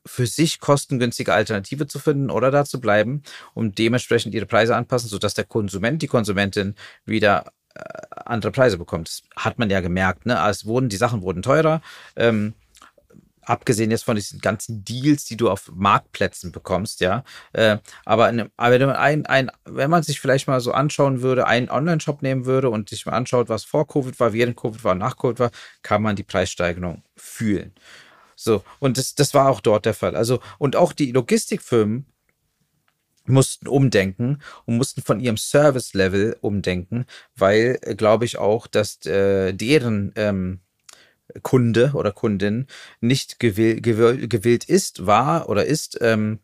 für 0.07 0.27
sich 0.27 0.61
kostengünstige 0.61 1.35
Alternative 1.35 1.87
zu 1.87 1.99
finden 1.99 2.31
oder 2.31 2.51
da 2.51 2.65
zu 2.65 2.81
bleiben 2.81 3.23
und 3.53 3.77
dementsprechend 3.77 4.35
ihre 4.35 4.47
Preise 4.47 4.75
anpassen, 4.75 5.11
sodass 5.11 5.35
der 5.35 5.45
Konsument, 5.45 6.01
die 6.01 6.07
Konsumentin 6.07 6.77
wieder 7.05 7.53
andere 8.25 8.53
Preise 8.53 8.79
bekommt. 8.79 9.09
Das 9.09 9.23
hat 9.37 9.59
man 9.59 9.71
ja 9.71 9.81
gemerkt. 9.81 10.27
Ne? 10.27 10.39
Es 10.49 10.67
wurden, 10.67 10.89
die 10.89 10.97
Sachen 10.97 11.23
wurden 11.23 11.43
teurer. 11.43 11.81
Ähm, 12.17 12.55
abgesehen 13.49 13.91
jetzt 13.91 14.05
von 14.05 14.17
diesen 14.17 14.41
ganzen 14.41 14.85
Deals, 14.85 15.25
die 15.25 15.37
du 15.37 15.51
auf 15.51 15.71
Marktplätzen 15.75 16.53
bekommst, 16.53 17.01
ja. 17.01 17.25
Äh, 17.53 17.79
aber, 18.05 18.29
in, 18.29 18.51
aber 18.57 18.99
ein, 18.99 19.27
ein, 19.27 19.51
wenn 19.65 19.91
man 19.91 20.03
sich 20.03 20.21
vielleicht 20.21 20.49
mal 20.49 20.61
so 20.61 20.73
anschauen 20.73 21.23
würde, 21.23 21.47
einen 21.47 21.71
Online-Shop 21.71 22.23
nehmen 22.23 22.45
würde 22.45 22.69
und 22.69 22.91
sich 22.91 23.07
mal 23.07 23.13
anschaut, 23.13 23.49
was 23.49 23.65
vor 23.65 23.87
Covid 23.87 24.21
war, 24.21 24.33
während 24.33 24.57
Covid 24.57 24.85
war, 24.85 24.95
nach 24.95 25.17
Covid 25.17 25.39
war, 25.41 25.51
kann 25.83 26.03
man 26.03 26.17
die 26.17 26.25
Preissteigerung 26.25 27.03
fühlen. 27.17 27.73
So, 28.37 28.63
und 28.79 28.99
das, 28.99 29.15
das 29.15 29.35
war 29.35 29.49
auch 29.49 29.61
dort 29.61 29.87
der 29.87 29.95
Fall. 29.95 30.15
Also, 30.15 30.41
und 30.59 30.77
auch 30.77 30.93
die 30.93 31.11
Logistikfirmen 31.11 32.07
mussten 33.29 33.69
umdenken 33.69 34.39
und 34.65 34.77
mussten 34.77 35.03
von 35.03 35.21
ihrem 35.21 35.37
Service-Level 35.37 36.37
umdenken, 36.41 37.07
weil, 37.37 37.79
äh, 37.83 37.95
glaube 37.95 38.25
ich, 38.25 38.39
auch, 38.39 38.67
dass 38.67 39.05
äh, 39.07 39.53
deren 39.53 40.13
ähm, 40.17 40.61
Kunde 41.43 41.93
oder 41.95 42.13
Kundin 42.13 42.67
nicht 43.01 43.39
gewill, 43.39 43.81
gewill, 43.81 44.29
gewillt 44.29 44.65
ist, 44.65 45.07
war 45.07 45.49
oder 45.49 45.67
ist, 45.67 45.99
ähm, 46.01 46.41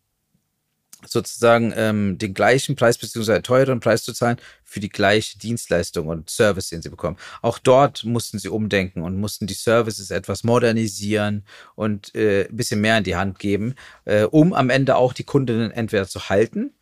sozusagen 1.06 1.72
ähm, 1.76 2.18
den 2.18 2.34
gleichen 2.34 2.76
Preis 2.76 2.98
beziehungsweise 2.98 3.42
teuren 3.42 3.80
Preis 3.80 4.02
zu 4.02 4.12
zahlen 4.12 4.38
für 4.64 4.80
die 4.80 4.88
gleiche 4.88 5.38
Dienstleistung 5.38 6.08
und 6.08 6.30
Service, 6.30 6.68
den 6.68 6.82
sie 6.82 6.88
bekommen. 6.88 7.16
Auch 7.42 7.58
dort 7.58 8.04
mussten 8.04 8.38
sie 8.38 8.48
umdenken 8.48 9.02
und 9.02 9.16
mussten 9.16 9.46
die 9.46 9.54
Services 9.54 10.10
etwas 10.10 10.44
modernisieren 10.44 11.44
und 11.74 12.14
äh, 12.14 12.48
ein 12.48 12.56
bisschen 12.56 12.80
mehr 12.80 12.98
in 12.98 13.04
die 13.04 13.16
Hand 13.16 13.38
geben, 13.38 13.74
äh, 14.04 14.24
um 14.24 14.52
am 14.52 14.70
Ende 14.70 14.96
auch 14.96 15.12
die 15.12 15.24
Kundinnen 15.24 15.70
entweder 15.70 16.06
zu 16.06 16.28
halten 16.28 16.74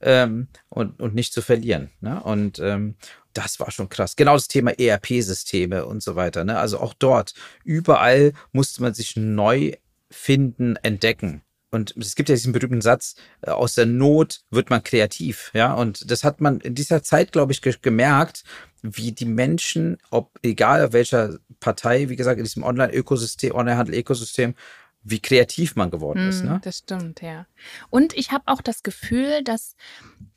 ähm, 0.00 0.48
und, 0.68 1.00
und 1.00 1.14
nicht 1.14 1.32
zu 1.32 1.42
verlieren. 1.42 1.90
Ne? 2.00 2.22
Und 2.22 2.58
ähm, 2.58 2.96
das 3.32 3.60
war 3.60 3.70
schon 3.70 3.88
krass. 3.88 4.16
Genau 4.16 4.34
das 4.34 4.48
Thema 4.48 4.72
ERP-Systeme 4.78 5.86
und 5.86 6.02
so 6.02 6.16
weiter. 6.16 6.44
Ne? 6.44 6.58
Also 6.58 6.78
auch 6.80 6.94
dort, 6.94 7.34
überall 7.64 8.32
musste 8.52 8.82
man 8.82 8.94
sich 8.94 9.16
neu 9.16 9.72
finden, 10.10 10.76
entdecken. 10.76 11.42
Und 11.70 11.96
es 11.96 12.16
gibt 12.16 12.28
ja 12.28 12.34
diesen 12.34 12.52
berühmten 12.52 12.80
Satz, 12.80 13.14
äh, 13.42 13.50
aus 13.50 13.74
der 13.74 13.86
Not 13.86 14.40
wird 14.50 14.70
man 14.70 14.82
kreativ, 14.82 15.50
ja. 15.54 15.72
Und 15.74 16.10
das 16.10 16.24
hat 16.24 16.40
man 16.40 16.60
in 16.60 16.74
dieser 16.74 17.02
Zeit, 17.02 17.32
glaube 17.32 17.52
ich, 17.52 17.60
gemerkt, 17.62 18.44
wie 18.82 19.12
die 19.12 19.26
Menschen, 19.26 19.98
ob 20.10 20.38
egal 20.42 20.84
auf 20.84 20.92
welcher 20.92 21.38
Partei, 21.60 22.08
wie 22.08 22.16
gesagt, 22.16 22.38
in 22.38 22.44
diesem 22.44 22.62
Online-Ökosystem, 22.62 23.54
Online-Handel-Ökosystem, 23.54 24.54
wie 25.02 25.20
kreativ 25.20 25.76
man 25.76 25.90
geworden 25.90 26.28
ist. 26.28 26.44
Ne? 26.44 26.60
Das 26.62 26.78
stimmt, 26.78 27.22
ja. 27.22 27.46
Und 27.88 28.12
ich 28.14 28.32
habe 28.32 28.44
auch 28.46 28.60
das 28.60 28.82
Gefühl, 28.82 29.42
dass, 29.42 29.74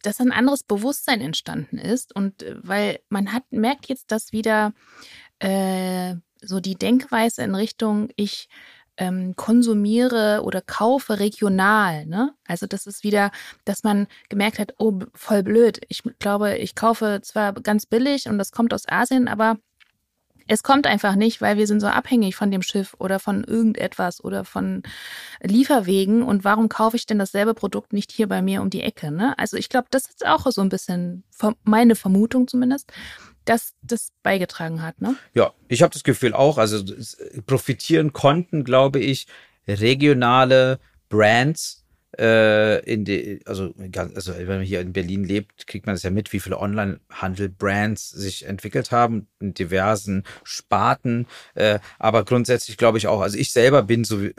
dass 0.01 0.19
ein 0.19 0.31
anderes 0.31 0.63
Bewusstsein 0.63 1.19
entstanden 1.19 1.77
ist. 1.77 2.15
Und 2.15 2.43
äh, 2.43 2.55
weil 2.61 2.99
man 3.09 3.33
hat, 3.33 3.43
merkt 3.51 3.87
jetzt, 3.87 4.11
dass 4.11 4.31
wieder 4.31 4.73
äh, 5.39 6.15
so 6.41 6.59
die 6.59 6.75
Denkweise 6.75 7.43
in 7.43 7.55
Richtung, 7.55 8.09
ich 8.15 8.47
ähm, 8.97 9.35
konsumiere 9.35 10.41
oder 10.43 10.61
kaufe 10.61 11.19
regional. 11.19 12.05
Ne? 12.05 12.33
Also 12.47 12.67
das 12.67 12.85
ist 12.87 13.03
wieder, 13.03 13.31
dass 13.65 13.83
man 13.83 14.07
gemerkt 14.29 14.59
hat, 14.59 14.73
oh, 14.77 14.99
voll 15.13 15.43
blöd. 15.43 15.81
Ich 15.89 16.03
glaube, 16.19 16.57
ich 16.57 16.75
kaufe 16.75 17.19
zwar 17.23 17.53
ganz 17.53 17.85
billig 17.85 18.27
und 18.27 18.37
das 18.37 18.51
kommt 18.51 18.73
aus 18.73 18.87
Asien, 18.87 19.27
aber 19.27 19.57
es 20.47 20.63
kommt 20.63 20.87
einfach 20.87 21.15
nicht, 21.15 21.41
weil 21.41 21.57
wir 21.57 21.67
sind 21.67 21.79
so 21.79 21.87
abhängig 21.87 22.35
von 22.35 22.51
dem 22.51 22.61
Schiff 22.61 22.95
oder 22.99 23.19
von 23.19 23.43
irgendetwas 23.43 24.23
oder 24.23 24.43
von 24.43 24.83
Lieferwegen. 25.41 26.21
Und 26.21 26.43
warum 26.43 26.69
kaufe 26.69 26.97
ich 26.97 27.05
denn 27.05 27.19
dasselbe 27.19 27.53
Produkt 27.53 27.93
nicht 27.93 28.11
hier 28.11 28.27
bei 28.27 28.41
mir 28.41 28.61
um 28.61 28.69
die 28.69 28.81
Ecke? 28.81 29.11
Ne? 29.11 29.37
Also 29.37 29.57
ich 29.57 29.69
glaube, 29.69 29.87
das 29.89 30.07
ist 30.07 30.25
auch 30.25 30.45
so 30.51 30.61
ein 30.61 30.69
bisschen 30.69 31.23
meine 31.63 31.95
Vermutung 31.95 32.47
zumindest, 32.47 32.91
dass 33.45 33.73
das 33.81 34.11
beigetragen 34.23 34.81
hat. 34.81 35.01
Ne? 35.01 35.15
Ja, 35.33 35.53
ich 35.67 35.81
habe 35.81 35.93
das 35.93 36.03
Gefühl 36.03 36.33
auch. 36.33 36.57
Also 36.57 36.83
profitieren 37.45 38.13
konnten, 38.13 38.63
glaube 38.63 38.99
ich, 38.99 39.27
regionale 39.67 40.79
Brands. 41.09 41.81
Äh, 42.15 42.85
in 42.85 43.05
die, 43.05 43.41
also, 43.45 43.73
also 44.13 44.37
wenn 44.37 44.45
man 44.45 44.61
hier 44.61 44.81
in 44.81 44.93
Berlin 44.93 45.23
lebt, 45.23 45.65
kriegt 45.65 45.87
man 45.87 45.95
das 45.95 46.03
ja 46.03 46.11
mit, 46.11 46.31
wie 46.31 46.39
viele 46.39 46.59
Online-Handel-Brands 46.59 48.07
sich 48.11 48.45
entwickelt 48.45 48.91
haben 48.91 49.25
in 49.39 49.55
diversen 49.55 50.23
Sparten. 50.43 51.25
Äh, 51.55 51.79
aber 51.97 52.23
grundsätzlich 52.23 52.77
glaube 52.77 52.99
ich 52.99 53.07
auch, 53.07 53.21
also 53.21 53.35
ich 53.35 53.51
selber 53.51 53.81
bin 53.81 54.03
so 54.03 54.21
äh, 54.21 54.33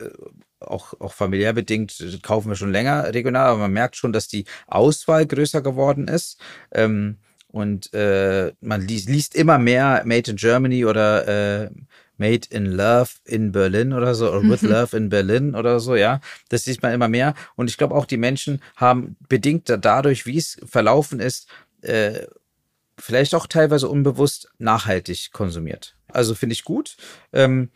auch, 0.60 0.94
auch 1.00 1.12
familiär 1.12 1.52
bedingt, 1.52 1.96
kaufen 2.22 2.48
wir 2.48 2.54
schon 2.54 2.70
länger 2.70 3.12
regional, 3.12 3.48
aber 3.48 3.58
man 3.58 3.72
merkt 3.72 3.96
schon, 3.96 4.12
dass 4.12 4.28
die 4.28 4.44
Auswahl 4.68 5.26
größer 5.26 5.60
geworden 5.60 6.06
ist. 6.06 6.38
Ähm, 6.70 7.18
und 7.54 7.94
äh, 7.94 8.52
man 8.60 8.80
liest, 8.80 9.08
liest, 9.08 9.36
immer 9.36 9.58
mehr 9.58 10.02
Made 10.04 10.28
in 10.28 10.36
Germany 10.36 10.84
oder 10.86 11.66
äh, 11.66 11.70
Made 12.16 12.48
in 12.50 12.66
Love 12.66 13.10
in 13.24 13.52
Berlin 13.52 13.92
oder 13.92 14.16
so, 14.16 14.28
oder 14.32 14.42
With 14.42 14.62
mhm. 14.62 14.70
Love 14.70 14.96
in 14.96 15.08
Berlin 15.08 15.54
oder 15.54 15.78
so, 15.78 15.94
ja. 15.94 16.20
Das 16.48 16.64
sieht 16.64 16.82
man 16.82 16.92
immer 16.92 17.06
mehr. 17.06 17.34
Und 17.54 17.70
ich 17.70 17.78
glaube 17.78 17.94
auch, 17.94 18.06
die 18.06 18.16
Menschen 18.16 18.60
haben 18.74 19.14
bedingt 19.28 19.72
dadurch, 19.80 20.26
wie 20.26 20.36
es 20.36 20.58
verlaufen 20.64 21.20
ist, 21.20 21.46
äh, 21.82 22.26
vielleicht 22.98 23.36
auch 23.36 23.46
teilweise 23.46 23.88
unbewusst 23.88 24.50
nachhaltig 24.58 25.30
konsumiert. 25.30 25.96
Also 26.08 26.34
finde 26.34 26.54
ich 26.54 26.64
gut. 26.64 26.96
Ähm, 27.32 27.70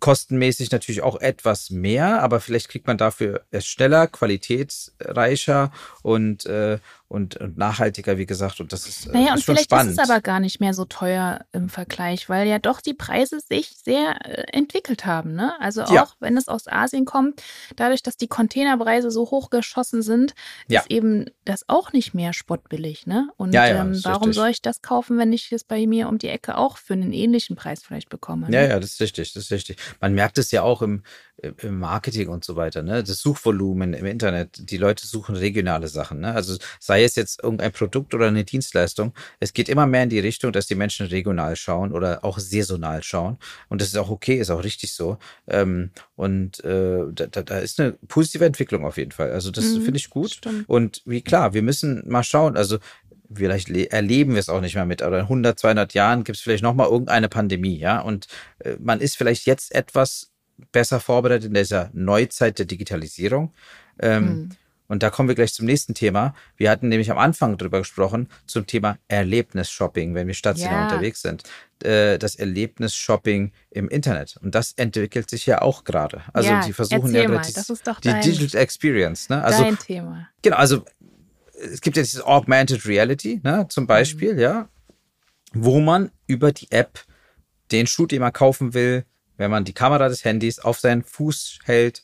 kostenmäßig 0.00 0.72
natürlich 0.72 1.02
auch 1.02 1.20
etwas 1.20 1.70
mehr, 1.70 2.20
aber 2.20 2.40
vielleicht 2.40 2.68
kriegt 2.68 2.88
man 2.88 2.98
dafür 2.98 3.42
es 3.52 3.66
schneller, 3.66 4.08
qualitätsreicher 4.08 5.70
und, 6.02 6.46
äh, 6.46 6.78
und, 7.10 7.36
und 7.38 7.58
nachhaltiger, 7.58 8.18
wie 8.18 8.24
gesagt. 8.26 8.60
Und 8.60 8.72
das 8.72 8.86
ist, 8.86 9.06
äh, 9.06 9.12
naja, 9.12 9.26
ist 9.26 9.32
und 9.32 9.42
schon 9.42 9.54
vielleicht 9.56 9.64
spannend. 9.70 9.92
ist 9.92 9.98
es 9.98 10.08
aber 10.08 10.20
gar 10.20 10.38
nicht 10.38 10.60
mehr 10.60 10.72
so 10.74 10.84
teuer 10.84 11.44
im 11.52 11.68
Vergleich, 11.68 12.28
weil 12.28 12.46
ja 12.46 12.60
doch 12.60 12.80
die 12.80 12.94
Preise 12.94 13.40
sich 13.40 13.74
sehr 13.84 14.14
äh, 14.24 14.44
entwickelt 14.56 15.04
haben. 15.06 15.34
Ne? 15.34 15.52
Also 15.60 15.82
auch 15.82 15.90
Ja. 15.92 16.08
wenn 16.20 16.36
es 16.36 16.46
aus 16.46 16.68
Asien 16.68 17.04
kommt, 17.06 17.42
dadurch, 17.74 18.04
dass 18.04 18.16
die 18.16 18.28
Containerpreise 18.28 19.10
so 19.10 19.22
hoch 19.32 19.50
geschossen 19.50 20.02
sind, 20.02 20.34
Ja. 20.68 20.80
ist 20.82 20.90
eben 20.90 21.26
das 21.44 21.64
auch 21.68 21.92
nicht 21.92 22.14
mehr 22.14 22.32
spottbillig. 22.32 23.06
Ne? 23.08 23.28
Und 23.36 23.52
Ja, 23.54 23.66
ja, 23.66 23.82
ähm, 23.82 23.98
warum 24.04 24.28
richtig. 24.28 24.36
soll 24.36 24.48
ich 24.50 24.62
das 24.62 24.80
kaufen, 24.80 25.18
wenn 25.18 25.32
ich 25.32 25.50
es 25.50 25.64
bei 25.64 25.86
mir 25.88 26.08
um 26.08 26.18
die 26.18 26.28
Ecke 26.28 26.56
auch 26.56 26.76
für 26.78 26.92
einen 26.94 27.12
ähnlichen 27.12 27.56
Preis 27.56 27.82
vielleicht 27.82 28.08
bekomme? 28.08 28.46
Ja, 28.50 28.62
Ne? 28.62 28.68
ja, 28.68 28.78
das 28.78 28.92
ist 28.92 29.00
richtig, 29.00 29.32
das 29.32 29.44
ist 29.44 29.50
richtig. 29.50 29.78
Man 30.00 30.14
merkt 30.14 30.38
es 30.38 30.52
ja 30.52 30.62
auch 30.62 30.80
im, 30.80 31.02
im 31.42 31.78
Marketing 31.80 32.28
und 32.28 32.44
so 32.44 32.54
weiter, 32.54 32.82
ne? 32.82 33.02
Das 33.02 33.18
Suchvolumen 33.18 33.94
im 33.94 34.06
Internet, 34.06 34.70
die 34.70 34.76
Leute 34.76 35.06
suchen 35.06 35.34
regionale 35.34 35.88
Sachen, 35.88 36.20
ne? 36.20 36.32
Also 36.34 36.56
sei 36.78 36.99
es 37.04 37.16
jetzt 37.16 37.42
irgendein 37.42 37.72
Produkt 37.72 38.14
oder 38.14 38.28
eine 38.28 38.44
Dienstleistung, 38.44 39.12
es 39.38 39.52
geht 39.52 39.68
immer 39.68 39.86
mehr 39.86 40.02
in 40.04 40.08
die 40.10 40.18
Richtung, 40.20 40.52
dass 40.52 40.66
die 40.66 40.74
Menschen 40.74 41.06
regional 41.06 41.56
schauen 41.56 41.92
oder 41.92 42.24
auch 42.24 42.38
saisonal 42.38 43.02
schauen. 43.02 43.38
Und 43.68 43.80
das 43.80 43.88
ist 43.88 43.96
auch 43.96 44.10
okay, 44.10 44.36
ist 44.36 44.50
auch 44.50 44.64
richtig 44.64 44.92
so. 44.92 45.18
Ähm, 45.46 45.90
und 46.16 46.62
äh, 46.64 47.04
da, 47.12 47.26
da 47.42 47.58
ist 47.58 47.80
eine 47.80 47.92
positive 48.08 48.44
Entwicklung 48.44 48.84
auf 48.84 48.96
jeden 48.96 49.12
Fall. 49.12 49.30
Also 49.32 49.50
das 49.50 49.74
Mhm, 49.74 49.80
finde 49.82 49.98
ich 49.98 50.10
gut. 50.10 50.32
stimmt. 50.34 50.68
Und 50.68 51.02
wie 51.04 51.22
klar, 51.22 51.54
wir 51.54 51.62
müssen 51.62 52.02
mal 52.08 52.22
schauen, 52.22 52.56
also 52.56 52.78
vielleicht 53.32 53.68
le- 53.68 53.90
erleben 53.90 54.32
wir 54.32 54.40
es 54.40 54.48
auch 54.48 54.60
nicht 54.60 54.74
mehr 54.74 54.86
mit, 54.86 55.02
aber 55.02 55.20
in 55.20 55.28
100, 55.28 55.58
200 55.58 55.94
Jahren 55.94 56.24
gibt 56.24 56.36
es 56.36 56.42
vielleicht 56.42 56.62
nochmal 56.64 56.88
irgendeine 56.88 57.28
Pandemie, 57.28 57.78
ja, 57.78 58.00
und 58.00 58.26
äh, 58.58 58.76
man 58.80 59.00
ist 59.00 59.16
vielleicht 59.16 59.46
jetzt 59.46 59.72
etwas 59.74 60.32
besser 60.72 61.00
vorbereitet 61.00 61.46
in 61.46 61.54
dieser 61.54 61.90
Neuzeit 61.92 62.58
der 62.58 62.66
Digitalisierung. 62.66 63.54
Ähm, 64.00 64.24
Mhm. 64.24 64.48
Und 64.90 65.04
da 65.04 65.10
kommen 65.10 65.28
wir 65.28 65.36
gleich 65.36 65.54
zum 65.54 65.66
nächsten 65.66 65.94
Thema. 65.94 66.34
Wir 66.56 66.68
hatten 66.68 66.88
nämlich 66.88 67.12
am 67.12 67.18
Anfang 67.18 67.56
drüber 67.56 67.78
gesprochen 67.78 68.28
zum 68.48 68.66
Thema 68.66 68.98
Erlebnis-Shopping, 69.06 70.16
wenn 70.16 70.26
wir 70.26 70.34
stationär 70.34 70.78
Ja. 70.78 70.82
unterwegs 70.82 71.22
sind. 71.22 71.44
Äh, 71.84 72.18
das 72.18 72.34
Erlebnis-Shopping 72.34 73.52
im 73.70 73.88
Internet. 73.88 74.36
Und 74.42 74.56
das 74.56 74.72
entwickelt 74.72 75.30
sich 75.30 75.46
ja 75.46 75.62
auch 75.62 75.84
gerade. 75.84 76.22
Also 76.32 76.50
Ja, 76.50 76.66
die 76.66 76.72
versuchen 76.72 77.14
ja 77.14 77.28
mal, 77.28 77.40
die, 77.40 77.52
das 77.52 77.70
ist 77.70 77.86
doch 77.86 78.00
die 78.00 78.12
Digital 78.18 78.60
Experience. 78.60 79.28
Ne? 79.28 79.40
Also 79.44 79.62
Dein 79.62 79.78
Thema. 79.78 80.28
Genau, 80.42 80.56
also 80.56 80.84
es 81.54 81.80
gibt 81.80 81.96
ja 81.96 82.02
dieses 82.02 82.22
Augmented 82.22 82.84
Reality, 82.84 83.40
ne, 83.44 83.66
zum 83.68 83.86
Beispiel, 83.86 84.40
ja, 84.40 84.68
wo 85.52 85.78
man 85.78 86.10
über 86.26 86.50
die 86.50 86.68
App 86.72 86.98
den 87.70 87.86
Schuh, 87.86 88.06
den 88.06 88.22
man 88.22 88.32
kaufen 88.32 88.74
will, 88.74 89.04
wenn 89.36 89.52
man 89.52 89.64
die 89.64 89.72
Kamera 89.72 90.08
des 90.08 90.24
Handys 90.24 90.58
auf 90.58 90.80
seinen 90.80 91.04
Fuß 91.04 91.60
hält, 91.62 92.02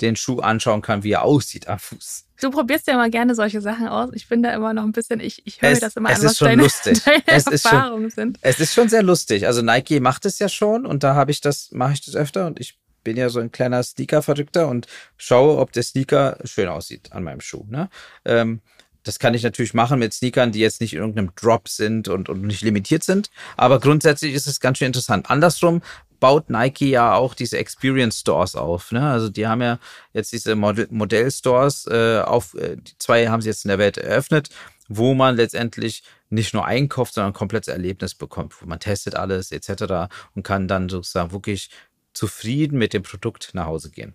den 0.00 0.16
Schuh 0.16 0.40
anschauen 0.40 0.82
kann, 0.82 1.02
wie 1.02 1.12
er 1.12 1.22
aussieht 1.22 1.68
am 1.68 1.78
Fuß. 1.78 2.24
Du 2.40 2.50
probierst 2.50 2.86
ja 2.88 2.94
mal 2.96 3.10
gerne 3.10 3.34
solche 3.34 3.60
Sachen 3.60 3.88
aus. 3.88 4.10
Ich 4.12 4.28
bin 4.28 4.42
da 4.42 4.52
immer 4.54 4.74
noch 4.74 4.82
ein 4.82 4.92
bisschen, 4.92 5.20
ich, 5.20 5.42
ich 5.46 5.62
höre 5.62 5.70
Es- 5.70 5.80
das 5.80 5.96
immer 5.96 6.10
es 6.10 6.16
an, 6.20 6.24
ist 6.26 6.30
was 6.30 6.38
schon 6.38 6.48
deine, 6.48 6.62
lustig. 6.62 7.02
deine 7.04 7.22
Es 7.26 7.46
ist 7.46 7.62
schon- 7.62 7.72
Erfahrungen 7.72 8.10
sind. 8.10 8.38
Es 8.42 8.60
ist 8.60 8.74
schon 8.74 8.88
sehr 8.88 9.02
lustig. 9.02 9.46
Also 9.46 9.62
Nike 9.62 10.00
macht 10.00 10.24
es 10.26 10.38
ja 10.38 10.48
schon 10.48 10.84
und 10.86 11.02
da 11.04 11.14
habe 11.14 11.30
ich 11.30 11.40
das, 11.40 11.70
mache 11.72 11.92
ich 11.94 12.04
das 12.04 12.16
öfter 12.16 12.46
und 12.46 12.58
ich 12.60 12.78
bin 13.04 13.16
ja 13.16 13.28
so 13.28 13.38
ein 13.40 13.52
kleiner 13.52 13.82
Sneaker-Verrückter 13.82 14.66
und 14.68 14.86
schaue, 15.16 15.58
ob 15.58 15.72
der 15.72 15.82
Sneaker 15.82 16.38
schön 16.44 16.68
aussieht 16.68 17.12
an 17.12 17.22
meinem 17.22 17.40
Schuh. 17.40 17.64
Ne? 17.68 17.90
Ähm, 18.24 18.60
das 19.02 19.18
kann 19.18 19.34
ich 19.34 19.42
natürlich 19.42 19.74
machen 19.74 19.98
mit 19.98 20.14
Sneakern, 20.14 20.50
die 20.50 20.60
jetzt 20.60 20.80
nicht 20.80 20.94
in 20.94 21.00
irgendeinem 21.00 21.30
Drop 21.34 21.68
sind 21.68 22.08
und, 22.08 22.30
und 22.30 22.40
nicht 22.42 22.62
limitiert 22.62 23.04
sind. 23.04 23.28
Aber 23.58 23.78
grundsätzlich 23.78 24.32
ist 24.32 24.46
es 24.46 24.60
ganz 24.60 24.78
schön 24.78 24.86
interessant. 24.86 25.28
Andersrum 25.30 25.82
baut 26.20 26.50
Nike 26.50 26.90
ja 26.90 27.14
auch 27.14 27.34
diese 27.34 27.58
Experience 27.58 28.20
Stores 28.20 28.54
auf. 28.54 28.92
Ne? 28.92 29.08
Also 29.08 29.28
die 29.28 29.46
haben 29.46 29.62
ja 29.62 29.78
jetzt 30.12 30.32
diese 30.32 30.54
Modell 30.56 30.88
Modellstores 30.90 31.86
äh, 31.86 32.20
auf, 32.24 32.54
äh, 32.54 32.76
die 32.76 32.96
zwei 32.98 33.28
haben 33.28 33.42
sie 33.42 33.48
jetzt 33.48 33.64
in 33.64 33.68
der 33.68 33.78
Welt 33.78 33.98
eröffnet, 33.98 34.48
wo 34.88 35.14
man 35.14 35.36
letztendlich 35.36 36.02
nicht 36.30 36.54
nur 36.54 36.64
einkauft, 36.66 37.14
sondern 37.14 37.30
ein 37.30 37.36
komplettes 37.36 37.68
Erlebnis 37.68 38.14
bekommt, 38.14 38.60
wo 38.60 38.66
man 38.66 38.80
testet 38.80 39.14
alles 39.14 39.52
etc. 39.52 40.12
und 40.34 40.42
kann 40.42 40.68
dann 40.68 40.88
sozusagen 40.88 41.32
wirklich 41.32 41.70
zufrieden 42.12 42.78
mit 42.78 42.92
dem 42.92 43.02
Produkt 43.02 43.50
nach 43.54 43.66
Hause 43.66 43.90
gehen. 43.90 44.14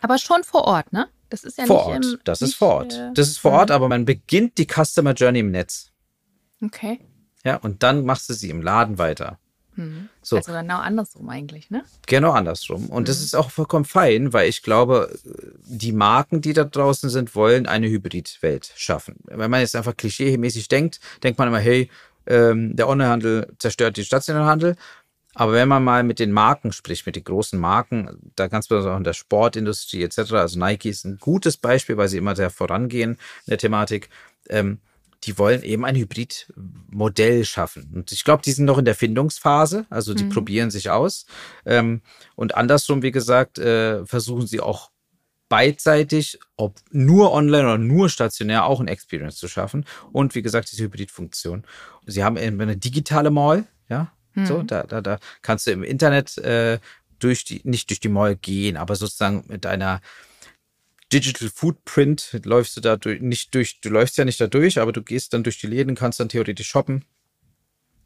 Aber 0.00 0.18
schon 0.18 0.44
vor 0.44 0.64
Ort, 0.64 0.92
ne? 0.92 1.08
Das 1.30 1.42
ist 1.42 1.58
ja 1.58 1.66
vor 1.66 1.96
nicht 1.96 2.06
Ort. 2.06 2.14
im, 2.14 2.20
das 2.24 2.40
nicht, 2.40 2.50
ist 2.50 2.56
vor 2.56 2.74
Ort. 2.74 2.92
äh, 2.94 3.10
Das 3.14 3.28
ist 3.28 3.38
vor 3.38 3.52
Ort, 3.52 3.70
aber 3.70 3.88
man 3.88 4.04
beginnt 4.04 4.58
die 4.58 4.66
Customer 4.66 5.12
Journey 5.14 5.40
im 5.40 5.50
Netz. 5.50 5.90
Okay. 6.62 7.00
Ja, 7.44 7.56
und 7.56 7.82
dann 7.82 8.04
machst 8.04 8.28
du 8.28 8.34
sie 8.34 8.50
im 8.50 8.62
Laden 8.62 8.98
weiter. 8.98 9.38
Hm. 9.76 10.08
So. 10.22 10.36
Also 10.36 10.52
genau 10.52 10.78
andersrum 10.78 11.28
eigentlich, 11.28 11.70
ne? 11.70 11.84
Genau 12.06 12.32
andersrum. 12.32 12.88
Und 12.88 13.02
Mhm. 13.02 13.06
das 13.06 13.20
ist 13.20 13.34
auch 13.34 13.50
vollkommen 13.50 13.84
fein, 13.84 14.32
weil 14.32 14.48
ich 14.48 14.62
glaube, 14.62 15.16
die 15.64 15.92
Marken, 15.92 16.40
die 16.40 16.52
da 16.52 16.64
draußen 16.64 17.10
sind, 17.10 17.34
wollen 17.34 17.66
eine 17.66 17.88
Hybridwelt 17.88 18.72
schaffen. 18.76 19.16
Wenn 19.24 19.50
man 19.50 19.60
jetzt 19.60 19.76
einfach 19.76 19.96
klischeemäßig 19.96 20.68
denkt, 20.68 21.00
denkt 21.22 21.38
man 21.38 21.48
immer, 21.48 21.58
hey, 21.58 21.90
ähm, 22.26 22.74
der 22.76 22.88
Onlinehandel 22.88 23.52
zerstört 23.58 23.96
den 23.96 24.04
stationären 24.04 24.46
Handel. 24.48 24.76
Aber 25.36 25.52
wenn 25.52 25.66
man 25.68 25.82
mal 25.82 26.04
mit 26.04 26.20
den 26.20 26.30
Marken 26.30 26.70
spricht, 26.70 27.06
mit 27.06 27.16
den 27.16 27.24
großen 27.24 27.58
Marken, 27.58 28.32
da 28.36 28.46
ganz 28.46 28.68
besonders 28.68 28.92
auch 28.92 28.96
in 28.96 29.04
der 29.04 29.14
Sportindustrie 29.14 30.04
etc., 30.04 30.32
also 30.34 30.58
Nike 30.60 30.88
ist 30.88 31.04
ein 31.04 31.18
gutes 31.18 31.56
Beispiel, 31.56 31.96
weil 31.96 32.08
sie 32.08 32.18
immer 32.18 32.36
sehr 32.36 32.50
vorangehen 32.50 33.12
in 33.12 33.50
der 33.50 33.58
Thematik, 33.58 34.10
ähm, 34.48 34.78
die 35.26 35.38
wollen 35.38 35.62
eben 35.62 35.84
ein 35.84 35.96
Hybridmodell 35.96 37.44
schaffen. 37.44 37.90
Und 37.94 38.12
ich 38.12 38.24
glaube, 38.24 38.42
die 38.42 38.52
sind 38.52 38.64
noch 38.64 38.78
in 38.78 38.84
der 38.84 38.94
Findungsphase, 38.94 39.86
also 39.90 40.14
die 40.14 40.24
mhm. 40.24 40.30
probieren 40.30 40.70
sich 40.70 40.90
aus. 40.90 41.26
Ähm, 41.64 42.02
und 42.34 42.54
andersrum, 42.54 43.02
wie 43.02 43.12
gesagt, 43.12 43.58
äh, 43.58 44.04
versuchen 44.06 44.46
sie 44.46 44.60
auch 44.60 44.90
beidseitig, 45.48 46.38
ob 46.56 46.80
nur 46.90 47.32
online 47.32 47.64
oder 47.64 47.78
nur 47.78 48.08
stationär, 48.08 48.64
auch 48.64 48.80
ein 48.80 48.88
Experience 48.88 49.36
zu 49.36 49.48
schaffen. 49.48 49.84
Und 50.12 50.34
wie 50.34 50.42
gesagt, 50.42 50.70
diese 50.72 50.84
Hybridfunktion. 50.84 51.64
Sie 52.06 52.24
haben 52.24 52.36
eben 52.36 52.60
eine 52.60 52.76
digitale 52.76 53.30
Mall, 53.30 53.66
ja, 53.88 54.12
Mhm. 54.34 54.46
So, 54.46 54.62
da, 54.62 54.82
da, 54.84 55.00
da 55.00 55.18
kannst 55.42 55.66
du 55.66 55.70
im 55.70 55.82
Internet 55.82 56.38
äh, 56.38 56.78
durch 57.18 57.44
die, 57.44 57.60
nicht 57.64 57.90
durch 57.90 58.00
die 58.00 58.08
Mall 58.08 58.36
gehen, 58.36 58.76
aber 58.76 58.96
sozusagen 58.96 59.44
mit 59.48 59.66
einer 59.66 60.00
Digital 61.14 61.48
Footprint 61.48 62.40
läufst 62.44 62.76
du 62.76 62.80
da 62.80 62.96
durch, 62.96 63.20
nicht 63.20 63.54
durch, 63.54 63.80
du 63.80 63.88
läufst 63.88 64.18
ja 64.18 64.24
nicht 64.24 64.40
da 64.40 64.48
durch, 64.48 64.80
aber 64.80 64.92
du 64.92 65.00
gehst 65.00 65.32
dann 65.32 65.44
durch 65.44 65.60
die 65.60 65.68
Läden, 65.68 65.94
kannst 65.94 66.18
dann 66.18 66.28
theoretisch 66.28 66.68
shoppen. 66.68 67.04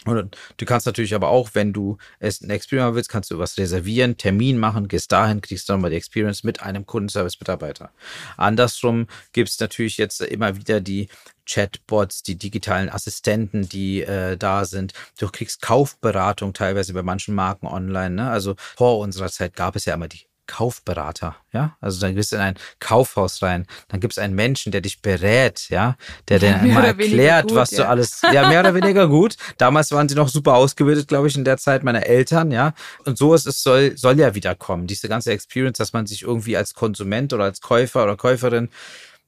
Und 0.04 0.36
du 0.58 0.64
kannst 0.64 0.86
natürlich 0.86 1.14
aber 1.14 1.28
auch, 1.28 1.50
wenn 1.54 1.72
du 1.72 1.96
es 2.20 2.40
ein 2.40 2.50
Experience 2.50 2.94
willst, 2.94 3.08
kannst 3.08 3.30
du 3.30 3.38
was 3.38 3.58
reservieren, 3.58 4.16
Termin 4.16 4.58
machen, 4.58 4.88
gehst 4.88 5.10
dahin, 5.10 5.40
kriegst 5.40 5.68
dann 5.68 5.80
mal 5.80 5.90
die 5.90 5.96
Experience 5.96 6.44
mit 6.44 6.62
einem 6.62 6.86
Kundenservice-Mitarbeiter. 6.86 7.90
Andersrum 8.36 9.06
gibt 9.32 9.48
es 9.48 9.58
natürlich 9.58 9.96
jetzt 9.96 10.20
immer 10.20 10.56
wieder 10.56 10.80
die 10.80 11.08
Chatbots, 11.46 12.22
die 12.22 12.36
digitalen 12.36 12.90
Assistenten, 12.90 13.68
die 13.68 14.02
äh, 14.02 14.36
da 14.36 14.66
sind. 14.66 14.92
Du 15.18 15.28
kriegst 15.28 15.62
Kaufberatung 15.62 16.52
teilweise 16.52 16.92
bei 16.92 17.02
manchen 17.02 17.34
Marken 17.34 17.66
online. 17.66 18.14
Ne? 18.14 18.30
Also 18.30 18.54
vor 18.76 18.98
unserer 18.98 19.30
Zeit 19.30 19.54
gab 19.54 19.76
es 19.76 19.86
ja 19.86 19.94
immer 19.94 20.08
die 20.08 20.28
Kaufberater, 20.48 21.36
ja. 21.52 21.76
Also 21.80 22.00
dann 22.00 22.16
gehst 22.16 22.32
du 22.32 22.36
in 22.36 22.42
ein 22.42 22.54
Kaufhaus 22.80 23.42
rein, 23.42 23.66
dann 23.86 24.00
gibt 24.00 24.14
es 24.14 24.18
einen 24.18 24.34
Menschen, 24.34 24.72
der 24.72 24.80
dich 24.80 25.00
berät, 25.02 25.68
ja, 25.68 25.96
der 26.28 26.40
dir 26.40 26.56
mal 26.64 26.84
erklärt, 26.84 27.48
gut, 27.48 27.54
was 27.54 27.70
ja. 27.70 27.84
du 27.84 27.88
alles, 27.88 28.22
ja, 28.22 28.48
mehr 28.48 28.60
oder 28.60 28.74
weniger 28.74 29.06
gut. 29.08 29.36
Damals 29.58 29.92
waren 29.92 30.08
sie 30.08 30.16
noch 30.16 30.28
super 30.28 30.54
ausgebildet, 30.54 31.06
glaube 31.06 31.28
ich, 31.28 31.36
in 31.36 31.44
der 31.44 31.58
Zeit 31.58 31.84
meiner 31.84 32.06
Eltern, 32.06 32.50
ja. 32.50 32.72
Und 33.04 33.18
so 33.18 33.34
ist 33.34 33.46
es, 33.46 33.62
soll, 33.62 33.96
soll 33.96 34.18
ja 34.18 34.34
wieder 34.34 34.54
kommen. 34.56 34.88
Diese 34.88 35.08
ganze 35.08 35.30
Experience, 35.30 35.78
dass 35.78 35.92
man 35.92 36.06
sich 36.06 36.22
irgendwie 36.22 36.56
als 36.56 36.74
Konsument 36.74 37.32
oder 37.32 37.44
als 37.44 37.60
Käufer 37.60 38.02
oder 38.02 38.16
Käuferin 38.16 38.70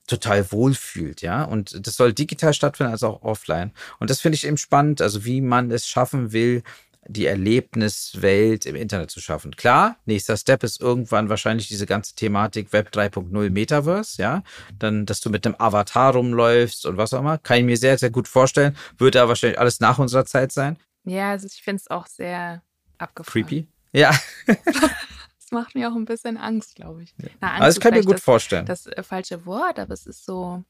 total 0.07 0.51
wohlfühlt, 0.51 1.21
ja. 1.21 1.45
Und 1.45 1.87
das 1.87 1.97
soll 1.97 2.15
digital 2.15 2.55
stattfinden, 2.55 2.93
als 2.93 3.03
auch 3.03 3.23
offline. 3.23 3.73
Und 3.99 4.11
das 4.11 4.21
finde 4.21 4.37
ich 4.37 4.47
eben 4.47 4.57
spannend, 4.57 5.03
also 5.03 5.25
wie 5.25 5.43
man 5.43 5.71
es 5.71 5.87
schaffen 5.87 6.33
will, 6.33 6.63
die 7.07 7.27
Erlebniswelt 7.27 8.67
im 8.67 8.77
Internet 8.77 9.11
zu 9.11 9.21
schaffen. 9.21 9.57
Klar, 9.57 9.97
nächster 10.05 10.37
Step 10.37 10.63
ist 10.63 10.81
irgendwann 10.81 11.29
wahrscheinlich 11.29 11.69
diese 11.69 11.87
ganze 11.87 12.15
Thematik 12.15 12.73
Web 12.73 12.91
3.0 12.91 13.51
Metaverse, 13.51 14.21
ja. 14.21 14.43
Dann, 14.79 15.07
dass 15.07 15.21
du 15.21 15.31
mit 15.31 15.47
einem 15.47 15.57
Avatar 15.59 16.15
rumläufst 16.15 16.87
und 16.87 16.97
was 16.97 17.15
auch 17.15 17.21
immer. 17.21 17.39
Kann 17.39 17.59
ich 17.59 17.65
mir 17.65 17.77
sehr, 17.77 17.97
sehr 17.99 18.11
gut 18.11 18.29
vorstellen. 18.29 18.77
Wird 18.99 19.15
da 19.15 19.29
wahrscheinlich 19.29 19.59
alles 19.59 19.81
nach 19.81 19.99
unserer 19.99 20.27
Zeit 20.27 20.53
sein. 20.53 20.77
Ja, 21.05 21.31
also 21.31 21.47
ich 21.47 21.63
finde 21.63 21.81
es 21.81 21.91
auch 21.91 22.07
sehr 22.07 22.63
abgefahren. 22.99 23.33
Creepy? 23.33 23.67
Ja. 23.93 24.13
das 24.47 25.51
macht 25.51 25.75
mir 25.75 25.91
auch 25.91 25.97
ein 25.97 26.05
bisschen 26.05 26.37
Angst, 26.37 26.77
glaube 26.77 27.03
ich. 27.03 27.15
Na, 27.41 27.53
Angst 27.53 27.63
also 27.63 27.79
das 27.79 27.83
kann 27.83 27.95
ich 27.95 28.01
mir 28.01 28.07
gut 28.07 28.17
das, 28.17 28.23
vorstellen. 28.23 28.67
Das 28.67 28.87
äh, 28.87 29.03
falsche 29.03 29.47
Wort, 29.47 29.79
aber 29.79 29.95
es 29.95 30.07
ist 30.07 30.25
so, 30.25 30.63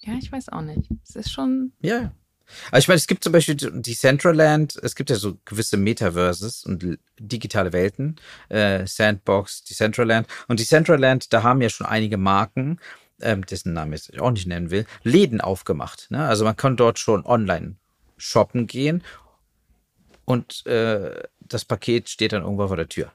ja, 0.00 0.14
ich 0.14 0.30
weiß 0.30 0.50
auch 0.50 0.62
nicht. 0.62 0.90
Es 1.02 1.16
ist 1.16 1.32
schon. 1.32 1.72
Ja. 1.80 2.12
Also 2.70 2.84
ich 2.84 2.88
meine, 2.88 2.98
es 2.98 3.06
gibt 3.06 3.24
zum 3.24 3.32
Beispiel 3.32 3.56
Decentraland, 3.56 4.76
es 4.82 4.94
gibt 4.94 5.10
ja 5.10 5.16
so 5.16 5.38
gewisse 5.44 5.76
Metaverses 5.76 6.64
und 6.64 6.98
digitale 7.18 7.72
Welten, 7.72 8.16
äh, 8.48 8.86
Sandbox, 8.86 9.64
Decentraland. 9.64 10.26
Und 10.48 10.60
Decentraland, 10.60 11.32
da 11.32 11.42
haben 11.42 11.60
ja 11.62 11.68
schon 11.68 11.86
einige 11.86 12.16
Marken, 12.16 12.78
ähm, 13.20 13.44
dessen 13.46 13.72
Namen 13.72 13.92
ich 13.92 14.20
auch 14.20 14.30
nicht 14.30 14.46
nennen 14.46 14.70
will, 14.70 14.86
Läden 15.02 15.40
aufgemacht. 15.40 16.10
Ne? 16.10 16.26
Also 16.26 16.44
man 16.44 16.56
kann 16.56 16.76
dort 16.76 16.98
schon 16.98 17.24
online 17.24 17.76
shoppen 18.16 18.66
gehen 18.66 19.02
und 20.24 20.66
äh, 20.66 21.22
das 21.40 21.64
Paket 21.64 22.08
steht 22.08 22.32
dann 22.32 22.42
irgendwo 22.42 22.66
vor 22.68 22.76
der 22.76 22.88
Tür. 22.88 23.12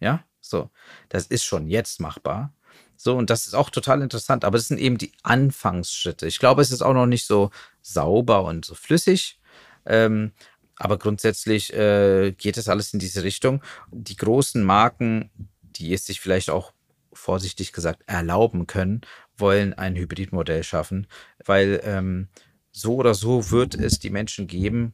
Ja, 0.00 0.24
so. 0.40 0.70
Das 1.08 1.26
ist 1.26 1.44
schon 1.44 1.68
jetzt 1.68 2.00
machbar. 2.00 2.52
So, 3.00 3.16
und 3.16 3.30
das 3.30 3.46
ist 3.46 3.54
auch 3.54 3.70
total 3.70 4.02
interessant. 4.02 4.44
Aber 4.44 4.58
es 4.58 4.68
sind 4.68 4.78
eben 4.78 4.98
die 4.98 5.12
Anfangsschritte. 5.22 6.26
Ich 6.26 6.40
glaube, 6.40 6.60
es 6.60 6.72
ist 6.72 6.82
auch 6.82 6.92
noch 6.94 7.06
nicht 7.06 7.26
so 7.26 7.50
sauber 7.80 8.44
und 8.44 8.64
so 8.64 8.74
flüssig. 8.74 9.38
Ähm, 9.86 10.32
aber 10.76 10.98
grundsätzlich 10.98 11.72
äh, 11.72 12.32
geht 12.32 12.56
es 12.56 12.68
alles 12.68 12.92
in 12.92 12.98
diese 12.98 13.22
Richtung. 13.22 13.62
Die 13.92 14.16
großen 14.16 14.62
Marken, 14.64 15.30
die 15.62 15.94
es 15.94 16.06
sich 16.06 16.20
vielleicht 16.20 16.50
auch 16.50 16.72
vorsichtig 17.12 17.72
gesagt 17.72 18.02
erlauben 18.06 18.66
können, 18.66 19.02
wollen 19.36 19.74
ein 19.74 19.94
Hybridmodell 19.94 20.64
schaffen, 20.64 21.06
weil 21.44 21.80
ähm, 21.84 22.28
so 22.72 22.96
oder 22.96 23.14
so 23.14 23.50
wird 23.50 23.76
es 23.76 24.00
die 24.00 24.10
Menschen 24.10 24.48
geben, 24.48 24.92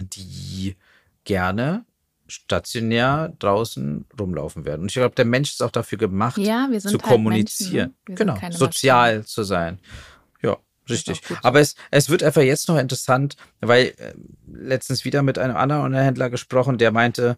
die 0.00 0.76
gerne 1.24 1.84
stationär 2.32 3.32
draußen 3.38 4.06
rumlaufen 4.18 4.64
werden. 4.64 4.82
Und 4.82 4.90
ich 4.90 4.94
glaube, 4.94 5.14
der 5.14 5.24
Mensch 5.24 5.52
ist 5.52 5.62
auch 5.62 5.70
dafür 5.70 5.98
gemacht, 5.98 6.38
ja, 6.38 6.68
zu 6.78 6.90
halt 6.90 7.02
kommunizieren. 7.02 7.94
Ne? 8.08 8.14
Genau, 8.14 8.36
sozial 8.50 9.18
Maschinen. 9.18 9.26
zu 9.26 9.42
sein. 9.44 9.78
Ja, 10.42 10.56
richtig. 10.88 11.20
Aber 11.42 11.60
es, 11.60 11.76
es 11.90 12.08
wird 12.08 12.22
einfach 12.22 12.42
jetzt 12.42 12.68
noch 12.68 12.78
interessant, 12.78 13.36
weil 13.60 13.94
äh, 13.98 14.14
letztens 14.52 15.04
wieder 15.04 15.22
mit 15.22 15.38
einem 15.38 15.56
anderen 15.56 15.94
Händler 15.94 16.30
gesprochen, 16.30 16.78
der 16.78 16.90
meinte, 16.90 17.36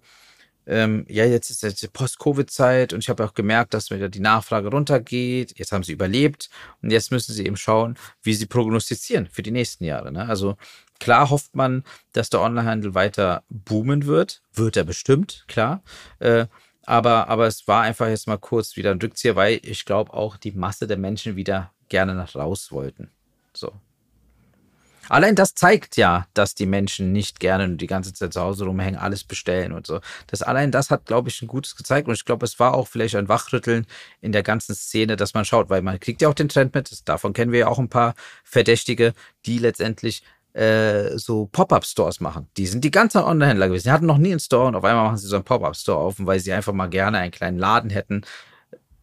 ähm, 0.67 1.05
ja, 1.09 1.25
jetzt 1.27 1.51
ist 1.51 1.63
jetzt 1.63 1.83
die 1.83 1.89
Post-Covid-Zeit 1.89 2.93
und 2.93 3.01
ich 3.01 3.11
habe 3.11 3.25
auch 3.25 3.35
gemerkt, 3.35 3.75
dass 3.75 3.91
wieder 3.91 4.09
die 4.09 4.21
Nachfrage 4.21 4.69
runtergeht. 4.69 5.59
Jetzt 5.59 5.73
haben 5.73 5.83
sie 5.83 5.93
überlebt 5.93 6.49
und 6.81 6.91
jetzt 6.91 7.11
müssen 7.11 7.35
sie 7.35 7.45
eben 7.45 7.57
schauen, 7.57 7.97
wie 8.23 8.35
sie 8.35 8.47
prognostizieren 8.47 9.29
für 9.31 9.43
die 9.43 9.51
nächsten 9.51 9.85
Jahre. 9.85 10.11
Ne? 10.11 10.27
Also 10.27 10.57
Klar 11.01 11.31
hofft 11.31 11.55
man, 11.55 11.85
dass 12.13 12.31
der 12.31 12.41
Onlinehandel 12.41 12.95
weiter 12.95 13.43
boomen 13.49 14.07
wird. 14.07 14.43
Wird 14.53 14.77
er 14.77 14.85
bestimmt, 14.85 15.45
klar. 15.49 15.83
Äh, 16.19 16.47
aber, 16.87 17.29
aber 17.29 17.47
es 17.47 17.67
war 17.67 17.83
einfach 17.83 18.09
jetzt 18.09 18.27
mal 18.27 18.39
kurz 18.39 18.77
wieder 18.77 18.91
ein 18.91 19.01
Rückzieher, 19.01 19.37
weil 19.37 19.61
ich 19.63 19.85
glaube 19.85 20.13
auch 20.13 20.37
die 20.37 20.53
Masse 20.53 20.87
der 20.87 20.99
Menschen 20.99 21.37
wieder 21.37 21.73
gerne 21.89 22.15
nach 22.15 22.35
raus 22.35 22.73
wollten. 22.73 23.11
So. 23.55 23.73
Allein 25.09 25.35
das 25.35 25.55
zeigt 25.55 25.97
ja, 25.97 26.27
dass 26.35 26.55
die 26.55 26.67
Menschen 26.67 27.13
nicht 27.13 27.41
gerne 27.41 27.77
die 27.77 27.87
ganze 27.87 28.13
Zeit 28.15 28.33
zu 28.33 28.41
Hause 28.41 28.65
rumhängen, 28.65 28.99
alles 28.99 29.25
bestellen 29.25 29.73
und 29.73 29.87
so. 29.87 30.01
Das 30.29 30.43
allein 30.43 30.71
das 30.71 30.91
hat, 30.91 31.07
glaube 31.07 31.29
ich, 31.29 31.43
ein 31.43 31.49
gutes 31.49 31.77
gezeigt. 31.77 32.09
Und 32.09 32.15
ich 32.15 32.25
glaube, 32.25 32.45
es 32.47 32.59
war 32.59 32.75
auch 32.75 32.89
vielleicht 32.89 33.15
ein 33.17 33.29
Wachrütteln 33.29 33.87
in 34.21 34.33
der 34.33 34.43
ganzen 34.43 34.75
Szene, 34.75 35.17
dass 35.17 35.35
man 35.35 35.45
schaut, 35.45 35.69
weil 35.69 35.83
man 35.83 36.01
kriegt 36.01 36.23
ja 36.23 36.29
auch 36.29 36.35
den 36.35 36.49
Trend 36.49 36.75
mit. 36.75 37.07
Davon 37.09 37.33
kennen 37.33 37.53
wir 37.53 37.61
ja 37.61 37.69
auch 37.69 37.79
ein 37.79 37.91
paar 37.91 38.15
Verdächtige, 38.45 39.13
die 39.45 39.59
letztendlich 39.59 40.23
äh, 40.55 41.19
so 41.19 41.47
Pop-up-Stores 41.47 42.21
machen. 42.21 42.49
Die 42.57 42.67
sind 42.67 42.85
die 42.85 42.90
ganze 42.90 43.25
Online-Händler 43.25 43.69
gewesen. 43.69 43.88
Die 43.88 43.90
hatten 43.90 44.07
noch 44.07 44.19
nie 44.19 44.31
einen 44.31 44.40
Store 44.40 44.69
und 44.69 44.77
auf 44.77 44.85
einmal 44.85 45.05
machen 45.05 45.19
sie 45.19 45.27
so 45.27 45.37
einen 45.37 45.45
Pop-up-Store 45.45 45.99
auf, 45.99 46.14
weil 46.19 46.38
sie 46.40 46.53
einfach 46.53 46.73
mal 46.73 46.87
gerne 46.87 47.19
einen 47.19 47.33
kleinen 47.33 47.59
Laden 47.59 47.90
hätten. 47.90 48.23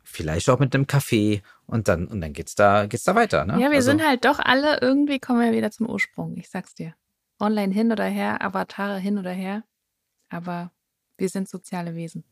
Vielleicht 0.04 0.50
auch 0.50 0.60
mit 0.60 0.74
einem 0.74 0.86
Café 0.86 1.42
und 1.68 1.88
dann, 1.88 2.08
und 2.08 2.22
dann 2.22 2.34
geht's 2.34 2.56
da, 2.56 2.86
geht's 2.86 3.04
da 3.04 3.16
weiter. 3.16 3.46
Ne? 3.46 3.54
Ja, 3.54 3.70
wir 3.70 3.78
also, 3.78 3.92
sind 3.92 4.06
halt 4.06 4.26
doch 4.26 4.40
alle, 4.40 4.80
irgendwie 4.82 5.20
kommen 5.20 5.42
wir 5.42 5.52
wieder 5.52 5.72
zum 5.72 5.90
Ursprung. 5.90 6.38
Ich 6.38 6.50
sag's 6.50 6.74
dir. 6.74 6.96
Online 7.40 7.74
hin 7.74 7.92
oder 7.92 8.06
her, 8.06 8.42
Avatare 8.42 9.00
hin 9.00 9.18
oder 9.18 9.32
her. 9.32 9.64
Aber 10.30 10.72
wir 11.18 11.28
sind 11.28 11.50
soziale 11.50 11.96
Wesen. 11.96 12.24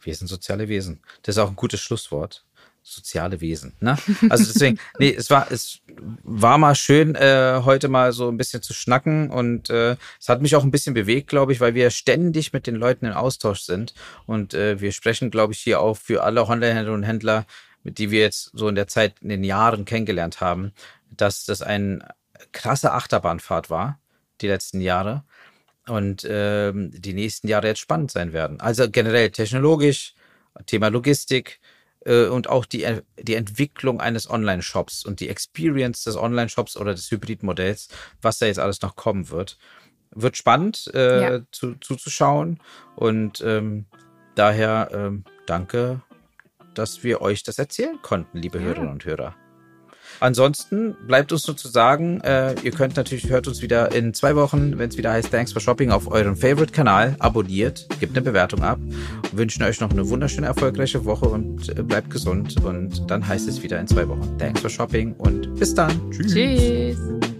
Wir 0.00 0.14
sind 0.14 0.28
soziale 0.28 0.68
Wesen. 0.68 1.02
Das 1.22 1.36
ist 1.36 1.42
auch 1.42 1.50
ein 1.50 1.56
gutes 1.56 1.80
Schlusswort 1.80 2.45
soziale 2.86 3.40
Wesen. 3.40 3.74
Ne? 3.80 3.96
Also 4.30 4.44
deswegen, 4.52 4.78
nee, 4.98 5.12
es 5.12 5.28
war, 5.28 5.50
es 5.50 5.80
war 6.22 6.56
mal 6.56 6.76
schön, 6.76 7.16
äh, 7.16 7.62
heute 7.64 7.88
mal 7.88 8.12
so 8.12 8.28
ein 8.28 8.36
bisschen 8.36 8.62
zu 8.62 8.74
schnacken 8.74 9.28
und 9.30 9.70
äh, 9.70 9.96
es 10.20 10.28
hat 10.28 10.40
mich 10.40 10.54
auch 10.54 10.62
ein 10.62 10.70
bisschen 10.70 10.94
bewegt, 10.94 11.28
glaube 11.28 11.52
ich, 11.52 11.60
weil 11.60 11.74
wir 11.74 11.90
ständig 11.90 12.52
mit 12.52 12.68
den 12.68 12.76
Leuten 12.76 13.06
in 13.06 13.12
Austausch 13.12 13.62
sind 13.62 13.92
und 14.26 14.54
äh, 14.54 14.80
wir 14.80 14.92
sprechen, 14.92 15.32
glaube 15.32 15.52
ich, 15.52 15.58
hier 15.58 15.80
auch 15.80 15.96
für 15.96 16.22
alle 16.22 16.46
Online-Händler 16.46 16.94
und 16.94 17.02
Händler, 17.02 17.44
die 17.82 18.12
wir 18.12 18.20
jetzt 18.20 18.52
so 18.54 18.68
in 18.68 18.76
der 18.76 18.86
Zeit, 18.86 19.14
in 19.20 19.30
den 19.30 19.42
Jahren 19.42 19.84
kennengelernt 19.84 20.40
haben, 20.40 20.72
dass 21.10 21.44
das 21.44 21.62
eine 21.62 22.06
krasse 22.52 22.92
Achterbahnfahrt 22.92 23.68
war, 23.68 23.98
die 24.40 24.48
letzten 24.48 24.80
Jahre 24.80 25.24
und 25.88 26.22
äh, 26.22 26.72
die 26.72 27.14
nächsten 27.14 27.48
Jahre 27.48 27.66
jetzt 27.66 27.80
spannend 27.80 28.12
sein 28.12 28.32
werden. 28.32 28.60
Also 28.60 28.88
generell 28.88 29.30
technologisch, 29.30 30.14
Thema 30.66 30.88
Logistik, 30.88 31.60
äh, 32.06 32.26
und 32.26 32.48
auch 32.48 32.64
die, 32.64 32.86
die 33.20 33.34
Entwicklung 33.34 34.00
eines 34.00 34.30
Online-Shops 34.30 35.04
und 35.04 35.20
die 35.20 35.28
Experience 35.28 36.04
des 36.04 36.16
Online-Shops 36.16 36.76
oder 36.76 36.94
des 36.94 37.10
Hybrid-Modells, 37.10 37.88
was 38.22 38.38
da 38.38 38.46
jetzt 38.46 38.58
alles 38.58 38.80
noch 38.82 38.96
kommen 38.96 39.30
wird. 39.30 39.58
Wird 40.12 40.36
spannend 40.36 40.90
äh, 40.94 41.20
ja. 41.20 41.40
zu, 41.50 41.74
zuzuschauen 41.74 42.60
und 42.94 43.42
ähm, 43.44 43.86
daher 44.34 44.88
ähm, 44.92 45.24
danke 45.46 46.00
dass 46.76 47.02
wir 47.02 47.22
euch 47.22 47.42
das 47.42 47.58
erzählen 47.58 48.00
konnten, 48.02 48.38
liebe 48.38 48.58
ja. 48.58 48.64
Hörerinnen 48.64 48.92
und 48.92 49.04
Hörer. 49.04 49.34
Ansonsten 50.20 50.96
bleibt 51.06 51.32
uns 51.32 51.46
nur 51.46 51.56
zu 51.56 51.68
sagen, 51.68 52.20
äh, 52.22 52.54
ihr 52.62 52.70
könnt 52.70 52.96
natürlich, 52.96 53.28
hört 53.28 53.48
uns 53.48 53.62
wieder 53.62 53.94
in 53.94 54.14
zwei 54.14 54.34
Wochen, 54.36 54.78
wenn 54.78 54.88
es 54.88 54.96
wieder 54.96 55.12
heißt 55.12 55.30
Thanks 55.30 55.52
for 55.52 55.60
Shopping 55.60 55.90
auf 55.90 56.10
euren 56.10 56.36
Favorite-Kanal, 56.36 57.16
abonniert, 57.18 57.86
gebt 58.00 58.16
eine 58.16 58.24
Bewertung 58.24 58.62
ab, 58.62 58.78
wünschen 59.32 59.62
euch 59.62 59.80
noch 59.80 59.90
eine 59.90 60.08
wunderschöne, 60.08 60.46
erfolgreiche 60.46 61.04
Woche 61.04 61.26
und 61.26 61.68
äh, 61.68 61.82
bleibt 61.82 62.10
gesund. 62.10 62.56
Und 62.64 63.10
dann 63.10 63.26
heißt 63.26 63.48
es 63.48 63.62
wieder 63.62 63.78
in 63.78 63.86
zwei 63.86 64.08
Wochen 64.08 64.36
Thanks 64.38 64.60
for 64.60 64.70
Shopping 64.70 65.14
und 65.18 65.54
bis 65.56 65.74
dann. 65.74 66.10
Tschüss. 66.10 66.32
Tschüss. 66.32 67.35